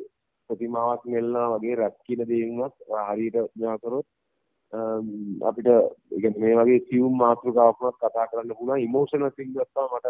[0.51, 2.75] ප්‍රතිමාවක් නෙල්ලනා වගේ රැප් කියන දේෙන්වත්
[3.09, 4.07] හරියට මෙයා කරොත්
[5.43, 10.07] අපිට ඒ කියන්නේ මේ වගේ සියුම් මාතෘකාවක් කතා කරන්න පුළුවන් ඉමෝෂනල් සිංගස් තමයි මට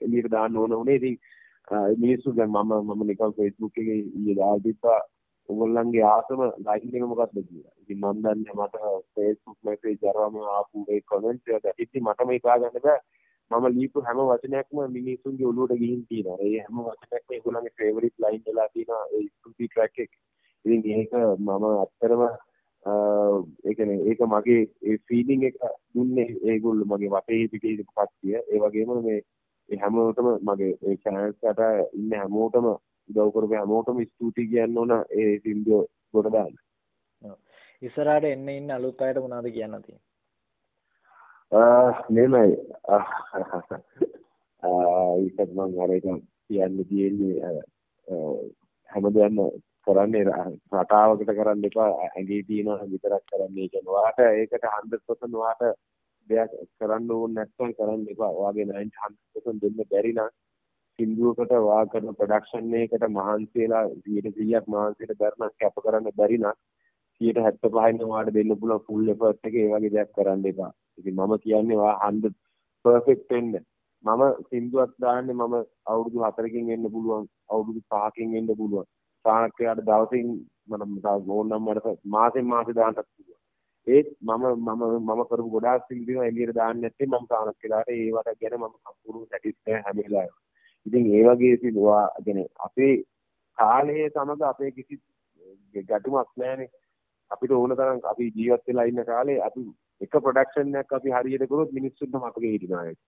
[0.00, 0.96] එළියට දාන්න ඕන උනේ.
[0.96, 1.16] ඉතින්
[1.70, 5.00] මිනිස්සු දැන් මම මම නිකන් Facebook එකේ ඊයේ දාලා තිබ්බා
[5.48, 7.74] ඔයගොල්ලන්ගේ ආසම ලයින් එක මොකක්ද කියලා.
[7.82, 8.76] ඉතින් මම දන්නේ මට
[9.14, 13.00] Facebook message අරවම ආපු ඒ කමෙන්ට් එක ඉතින් මට මේක ආගන්න බෑ.
[13.50, 16.38] මම ලියපු හැම වචනයක්ම මිනිස්සුන්ගේ ඔළුවට ගිහින් තියෙනවා.
[16.40, 20.10] ඒ හැම වචනයක්ම ඒගොල්ලන්ගේ ෆේවරිට් ලයින් වෙලා තියෙනවා ඒ ස්තුති ට්‍රැක් එක.
[20.64, 22.22] ඉතින් ඒක මම ඇත්තටම
[23.64, 25.56] ඒ කියන්නේ ඒක මගේ ඒ ෆීලිං එක
[25.94, 28.36] දුන්නේ ඒගොල්ලෝ මගේ වටේ පිටේ ඉඳපු කට්ටිය.
[28.52, 29.22] ඒ වගේම මේ ඒ
[29.68, 31.60] හැමෝටම මගේ එකට
[31.94, 32.66] ඉන්න හැමෝටම
[33.08, 36.54] උදව් කරපු හැමෝටම ස්තුතියි කියන්න ඕන ඒ සින්දුව ගොඩ දාන්න.
[37.82, 40.02] ඉස්සරහට එන්න ඉන්න අලුත් අයට මොනවද කියන්න තියෙන්නේ?
[42.10, 42.56] මෙමයි
[44.62, 46.06] ඒකත් මම අර එක
[46.48, 47.54] කියන්න තියෙන්නේ
[48.90, 49.36] හැමදේම
[49.86, 50.24] කරන්නේ
[50.72, 55.62] රටාවකට කරන්න එපා ඇඟේ තියෙන විතරක් කරන්න ඔයාට ඒකට 100% ඔයාට
[56.28, 58.32] දෙයක් කරන්න ඕනේ නැත්නම් කරන්න එපා.
[58.34, 60.30] ඔයාගේ 90% දෙන්න බැරි නම්
[60.98, 66.56] සින්දුවකට ඔයා කරන ප්‍රොඩක්ෂන් එකකට මහන්සි වෙලා 100%ක් මහන්සියට කරන කැප කරන්න බැරි නම්
[67.20, 70.72] 175 ඔයාට දෙන්න පුළුවන් ෆුල් එෆර්ට් එක ඒ වගේ දෙයක් කරන්න එපා.
[70.98, 72.34] ඉතින් මම කියන්නේ ඔයා 100
[72.84, 73.52] පර්ෆෙක්ට් වෙන්න.
[74.04, 75.54] මම සින්දුවක් දාන්නේ මම
[75.86, 78.86] අවුරුදු 4කින් එන්න පුළුවන් අවුරුදු 5කින් එන්න පුළුවන්.
[79.24, 80.28] සාහනක්‍රයාට දවසින්
[80.68, 80.98] මම
[81.30, 83.33] ඕනනම් මට මාසෙන් මාසෙ දාන්නත් පුළුවන්.
[83.86, 88.74] ඒත් මම මම මම කරපු ගොඩාක් සින්දුව එළියට දාන්නේ නැත්නම් මම සාහනක්‍රයාට ඒවට ගැන මම
[88.74, 90.36] සම්පූර්ණ සැටිස්ෆයි හැම වෙලාවෙම.
[90.86, 92.94] ඉතින් ඒ වගේ සිදුවා කියන්නේ අපේ
[93.58, 94.94] කාලයේ සමග අපේ කිසි
[95.84, 96.70] ගැටුමක් නැහැනේ.
[97.30, 99.60] අපිට ඕන තරම් අපි ජීවත් වෙලා ඉන්න කාලේ අපි
[100.00, 102.98] එක ප්‍රොඩක්ෂන් එකක් අපි හරියට කරොත් මිනිස්සුන්ට මතකෙ හිටිනවා ඒක.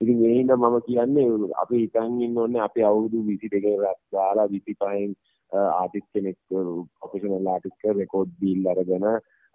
[0.00, 5.12] ඉතින් ඒ හින්දා මම කියන්නේ අපි හිතන් ඉන්න ඕනේ අපි අවුරුදු 22 දාලා 25න්
[5.52, 9.06] ආටිස්ට් කෙනෙක් ප්‍රොෆෙෂනල් ආටිස්ට් කෙනෙක් රෙකෝඩ් ඩීල් අරගෙන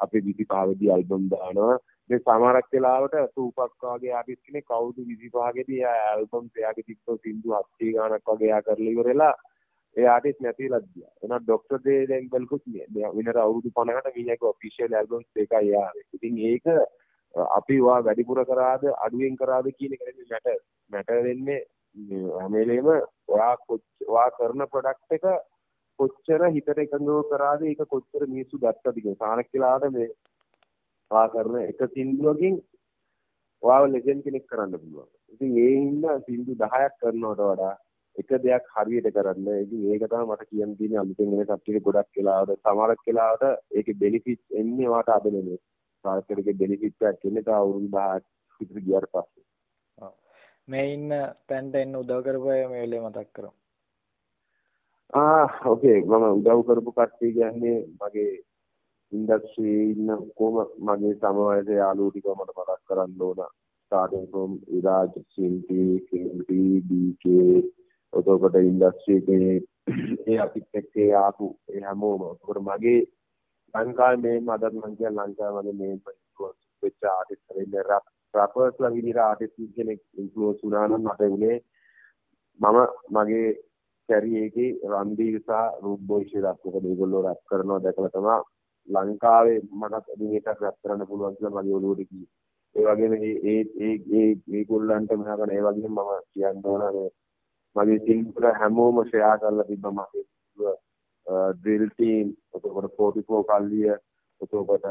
[0.03, 1.77] අපි 25 දී ඇල්බම් දානවා.
[2.09, 7.95] මේ සමහරක් වෙලාවට සූපක් වගේ ආටිස්ට් කෙනෙක් අවුරුදු 25 දී ඇල්බම් එයාගේ තිබ්බ සින්දු 70
[7.97, 9.33] ගානක් වගේ එයා කරලා ඉවරලා
[9.95, 11.13] ඒ ආටිස්ට් නැතිලා ගියා.
[11.21, 13.11] එහෙනම් ડોක්ටර් දේ දැන් බලකුත් නෑ.
[13.17, 16.05] විනර අවුරුදු 50කට මීයගේ ඔෆිෂියල් ඇල්බම්ස් දෙකයි ආවේ.
[16.15, 16.65] ඉතින් ඒක
[17.57, 20.59] අපි වා වැඩිපුර කරාද අඩුවෙන් කරාද කියන එක නෙමෙයි මැටර්.
[20.91, 21.61] මැටර් වෙන්නේ
[22.37, 22.87] හැම වෙලේම
[23.27, 23.55] ඔයා
[24.07, 25.25] ඔයා කරන ප්‍රොඩක්ට් එක
[26.01, 30.09] කොච්චර හිතට එකඟව කරාද ඒක කොච්චර මිනිස්සු ගත්තද කියන සානක් කියලාට මේ
[31.11, 32.59] ඔයා කරන එක සින්දුවකින්
[33.63, 35.09] ඔයාව ලෙජන්ඩ් කෙනෙක් කරන්න පුළුවන්.
[35.33, 37.73] ඉතින් ඒ හින්දා සින්දු 10ක් කරනවට වඩා
[38.15, 39.47] එක දෙයක් හරියට කරන්න.
[39.63, 43.45] ඉතින් ඒක තමයි මට කියන්න තියෙන්නේ අලුතෙන් එන කට්ටිය ගොඩක් වෙලාවට සමහරක් වෙලාවට
[43.77, 45.61] ඒකේ බෙනිෆිට් එන්නේ වාට අද නෙමෙයි.
[46.05, 48.23] සාර්ථකයේ බෙනිෆිට් එකක් එන්නේ තා අවුරුදු 10ක්
[48.61, 49.45] විතර ගියාට පස්සේ.
[49.97, 50.13] ඔව්.
[50.67, 53.60] මේ ඉන්න තැන්ට එන්න උදව් කරපු අය මේ වෙලේ මතක් කරමු.
[55.13, 58.33] ආ ඕකේ මම උදව් කරපු කට්ටිය කියන්නේ මගේ
[59.11, 63.41] ඉන්ඩස්ට්‍රි ඉන්න කොහොම මගේ සමවයසේ යාළුවෝ ටික මට මතක් කරන්න ඕන.
[63.91, 66.49] starting from Iraj, Sinti, KMT,
[66.87, 67.23] DK
[68.13, 69.49] එතකොට ඉන්ඩස්ට්‍රි එකේ
[70.27, 72.21] ඒ අපිත් එක්ක ආපු ඒ හැමෝම.
[72.27, 73.01] එතකොට මගේ
[73.73, 79.21] ලංකාවේ මේ මදත් මං කියන ලංකාවේ මගේ මේ ඉන්ෆ්ලුවන්ස් වෙච්ච ආටිස්ට් කෙනෙක් රැප් රැපර්ස්ලා විදිහට
[79.21, 81.57] ආටිස්ට් කෙනෙක් ඉන්ෆ්ලුවන්ස් වුණා නම් මට උනේ
[82.59, 82.79] මම
[83.13, 83.49] මගේ
[84.09, 85.51] කැරියර් එකේ රන්දීර් සහ
[85.83, 88.37] රූප් බොයි ශිරාත් මොකද ඒගොල්ලෝ රැප් කරනවා දැකලා තමයි
[88.87, 92.29] ලංකාවේ මටත් මේකට රැප් කරන්න පුළුවන් කියලා මගේ ඔළුවට කිව්වේ.
[92.75, 97.09] ඒ වගේම ඒ ඒ ඒ ඒගොල්ලන්ට මහගෙන ඒ වගේම මම කියන්න ඕන මේ
[97.75, 100.25] මගේ සිල්පුර හැමෝම ෂෙයා කරලා තිබ්බා මගේ
[101.53, 103.87] ඩ්‍රිල් ටීම් එතකොට 44 කල්ලිය
[104.41, 104.85] එතකොට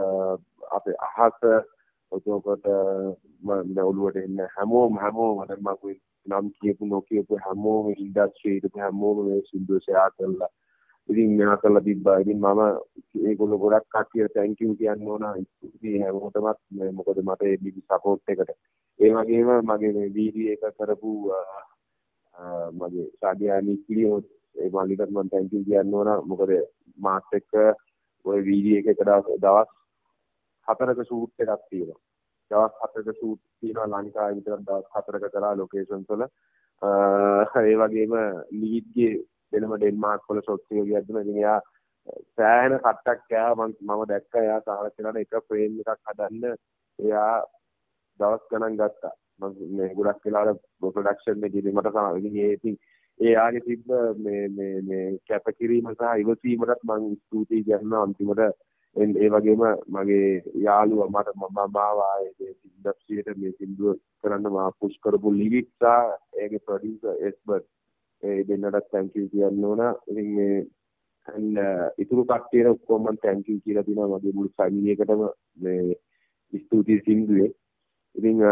[0.70, 1.38] අපේ අහස
[2.12, 2.64] එතකොට
[3.42, 9.80] මම ඔළුවට එන්න හැමෝම හැමෝම මම නම් කියපු නොකියපු හැමෝම ඉන්ඩස්ට්‍රි එකේ හැමෝම මේ සින්දු
[9.80, 10.50] ෂෙයා කරලා
[11.08, 12.18] ඉතින් මෙහා කරලා තිබ්බා.
[12.18, 12.60] ඉතින් මම
[13.26, 15.24] ඒගොල්ලෝ ගොඩක් කට්ටියට thank you කියන්න ඕන.
[15.76, 16.58] ඉතින් හැමෝටමත්
[16.92, 18.50] මොකද මට ඒ බිබි සපෝට් එකට.
[19.00, 21.10] ඒ වගේම මගේ මේ වීඩියෝ එක කරපු
[22.72, 24.20] මගේ ශාදියා නික්ලියෝ
[24.56, 26.50] ඒ මාලිකට මම thank you කියන්න ඕන මොකද
[26.98, 27.52] මාත් එක්ක
[28.24, 29.02] ওই වීඩියෝ එකක
[29.42, 29.70] දවස්
[30.68, 32.00] හතරක ෂූට් එකක් තියෙනවා
[32.50, 36.24] දවස් හතරක ෂූට් තියෙනවා ලංකාවේ විතර දවස් හතරක කරා ලොකේෂන්ස් වල.
[37.62, 38.14] ඒ වගේම
[38.60, 39.12] ලීඩ්ගේ
[39.52, 41.60] වෙනම ඩෙන්මාර්ක් වල ෂොට්ස් එක ගියද්දිම ඉතින් එයා
[42.36, 46.54] සෑහෙන කට්ටක් කෑවා මම මම දැක්කා එයා සාහල කරන එක ෆ්‍රේම් එකක් හදන්න
[46.98, 47.34] එයා
[48.20, 49.14] දවස් ගණන් ගත්තා.
[49.40, 52.76] මේ ගොඩක් වෙලාවට ප්‍රොඩක්ෂන් එකේදී මට තමයි ඒ ඉතින්
[53.20, 53.88] ඒ ආගේ තිබ්බ
[54.24, 58.42] මේ මේ මේ කැපකිරීම සහ ඉවසීමටත් මම ස්තුතියි කියනවා අන්තිමට
[58.96, 65.28] ඒ වගේම මගේ යාළුවා මට මම මාව ආයේ ඉන්ඩස්ට්‍රියට මේ සින්දුව කරන්න මා පුෂ් කරපු
[65.32, 67.66] ලිරික්ස් සහ ඒගේ ප්‍රොඩියුසර් එස්බර්ට්
[68.22, 69.82] ඒ දෙන්නටත් thank you කියන්න ඕන.
[70.08, 70.56] ඉතින් මේ
[71.26, 71.56] and
[71.98, 75.22] ඉතුරු කට්ටියට ඔක්කොම මම thank you කියලා දෙනවා මගේ මුළු ෆැමිලි එකටම
[75.56, 75.94] මේ
[76.52, 77.50] ස්තුතියි සින්දුවේ.
[78.14, 78.42] ඉතින්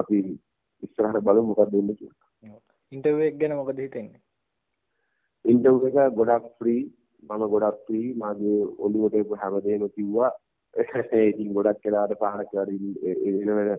[0.00, 0.18] අපි
[0.82, 2.60] ඉස්සරහට බලමු මොකක්ද වෙන්නේ කියලා.
[2.92, 4.22] ඉන්ටර්විව් එක ගැන මොකද හිතෙන්නේ?
[5.44, 6.82] ඉන්ටර්විව් එක ගොඩක් ෆ්‍රී
[7.22, 10.30] මම ගොඩක් ෆ්‍රී මගේ ඔළුවට එපු හැමදේම කිව්වා.
[10.74, 12.70] ඒ ඉතින් ගොඩක් වෙලාවට පහනක් වෙලාවට
[13.40, 13.70] එන වෙන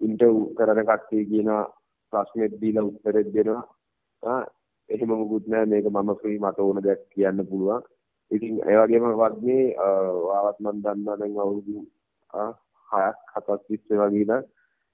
[0.00, 1.62] ඉන්ටර්විව් කරන කට්ටිය කියනවා
[2.12, 3.64] ප්‍රශ්නෙත් දීලා උත්තරෙත් දෙනවා.
[4.22, 4.42] ආ
[4.88, 7.82] එහෙම මොකුත් නැහැ මේක මම ෆ්‍රී මට ඕන දෙයක් කියන්න පුළුවන්.
[8.30, 9.62] ඉතින් ඒ වගේම වගේ
[10.24, 11.76] වාවත් මම දන්නවා දැන් අවුරුදු
[12.88, 14.42] හයක් හතක් තිස්සේ වගේ ඉඳන්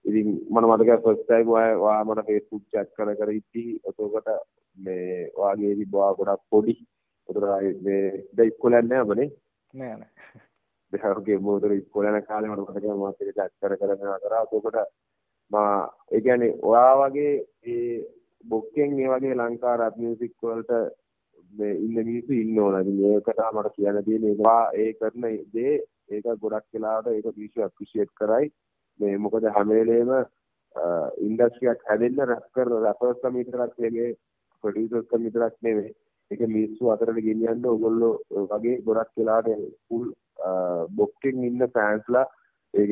[0.04, 4.28] ඉතින් මම මතකයි ෆස්ට් ටයිම් ඔයා මට Facebook chat කර කර ඉති එතකොට
[4.76, 6.74] මේ වාගේ තිබ්බා ගොඩක් පොඩි.
[7.28, 7.44] ඒතර
[7.82, 8.02] මේ
[8.32, 9.28] දැන් ඉස්කෝලේ නැහැ අපනේ.
[9.74, 10.10] නෑ නෑ.
[10.92, 13.90] දෙහරුගේ මොකද ඉස්කෝලේ යන කාලේ මට මතකයි මම ඒක chat කර කර.
[14.36, 14.78] එතකොට
[15.50, 15.72] මා
[16.10, 17.32] ඒ කියන්නේ ඔයා වගේ
[17.64, 17.96] ඒ
[18.44, 20.72] බොක්කෙන් මේ වගේ ලංකා රැප් මියුසික් වලට
[21.52, 22.80] මේ ඉන්න මිනිස්සු ඉන්න ඕන.
[22.82, 25.74] ඉතින් මේකට මට කියන්න තියෙන්නේ ඒවා ඒ කරන දේ
[26.08, 28.46] ඒක ගොඩක් වෙලාවට ඒක මිනිස්සු ඇප්‍රීෂিয়েට් කරයි.
[29.00, 30.10] මේ මොකද හැම වෙලේම
[31.26, 34.18] ඉන්ඩස්ට්‍රියක් හැදෙන්න රැප් කර රැපර්ස්ලා විතරක් නෙමෙයි
[34.64, 35.92] ප්‍රොඩියුසර්ස්ලා විතරක් නෙමෙයි.
[36.30, 38.14] ඒක මිනිස්සු අතරට ගෙනියන්න ඕගොල්ලෝ
[38.50, 40.04] වගේ ගොඩක් වෙලාවට ෆුල්
[40.92, 42.26] බොක්කෙන් ඉන්න ෆෑන්ස්ලා
[42.74, 42.90] ඒක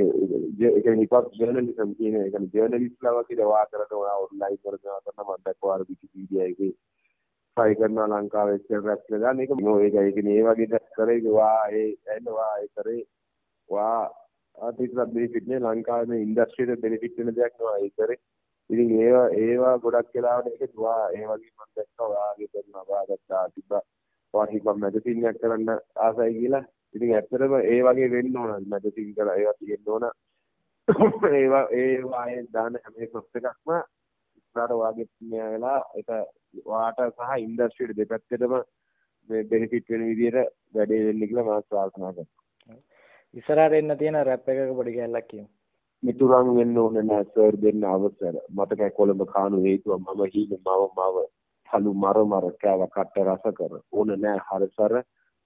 [0.71, 5.79] ඒක හිපොප් ජර්නලිසම් කියන එක ජර්නලිස්ට්ලා වගේ දවා කරන ඔයා ඔන්ලයින් කරනවා කරන මම දැක්කවා
[5.83, 6.73] විකිපීඩියා එකේ
[7.57, 9.23] ට්‍රයි කරනවා ලංකාවේ එක්සල් රැප් කියලා.
[9.25, 9.97] දාන එක නෝ ඒක?
[9.99, 13.03] ඒක මේ වගේ දෙයක් කරේ වා ඒ එන්නවා ඒ කරේ
[13.69, 14.01] වා.
[14.57, 18.19] ආටිස්ට්ලා බෙනිෆිට් නේ ලංකාවේ ඉන්ඩස්ට්‍රියට බෙනිෆිට් වෙන දෙයක් නවා ඒ කරේ.
[18.71, 23.83] ඉතින් ඒවා ඒවා ගොඩක් වෙලාවට ඒක වා ඒ වගේ මම දැක්කා වාගේ කරනවා වාගත්තා තිබ්බා
[24.35, 29.37] වා හිපොප් මැගසින් එකක් කරන්න ආසයි කියලා ඉතින් ඇත්තටම ඒ වගේ වෙන්න ඕන මැගසින් කරලා
[29.37, 30.05] ඒවා තියෙන්න ඕන
[31.35, 33.75] ඒවා ඒවා ඒ දාන හැම එකක්ම
[34.39, 36.11] ඉස්සරහට වාගේ මෙයා වෙලා ඒක
[36.67, 38.55] වාට සහ ඉන්ඩස්ට්‍රියට දෙපැත්තටම
[39.31, 42.79] මේ බෙනිෆිට් වෙන විදිහට වැඩේ වෙන්න කියලා මම ප්‍රාර්ථනා කරනවා.
[43.35, 45.49] ඉස්සරහට එන්න තියෙන රැප් එකක පොඩි කැලලක් කියමු.
[46.05, 48.35] මිතුරන් වෙන්න ඕනේ නැහැ සර් දෙන්න අවසර.
[48.51, 51.17] මතකයි කොළඹ කාණු හේතුව මම හීන මව මව
[51.69, 53.73] හලු මර මර කෑව කට්ට රස කර.
[53.93, 54.95] ඕන නැහැ හරසර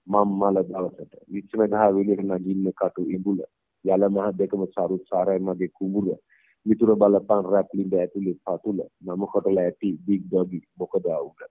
[0.07, 1.13] මම්මල දවසට.
[1.29, 3.39] විශ්ව දහ විලියට නගින්න කටු ඉඹුල.
[3.85, 6.07] යල මහ දෙකම සරුත් සාරයි මගේ කුඹුර
[6.65, 8.79] මිතුර බලපන් රැප් ලිඳ ඇතුලේ පතුල.
[9.01, 11.41] නම කොටලා ඇති බිග් ඩොගි මොකද උඩ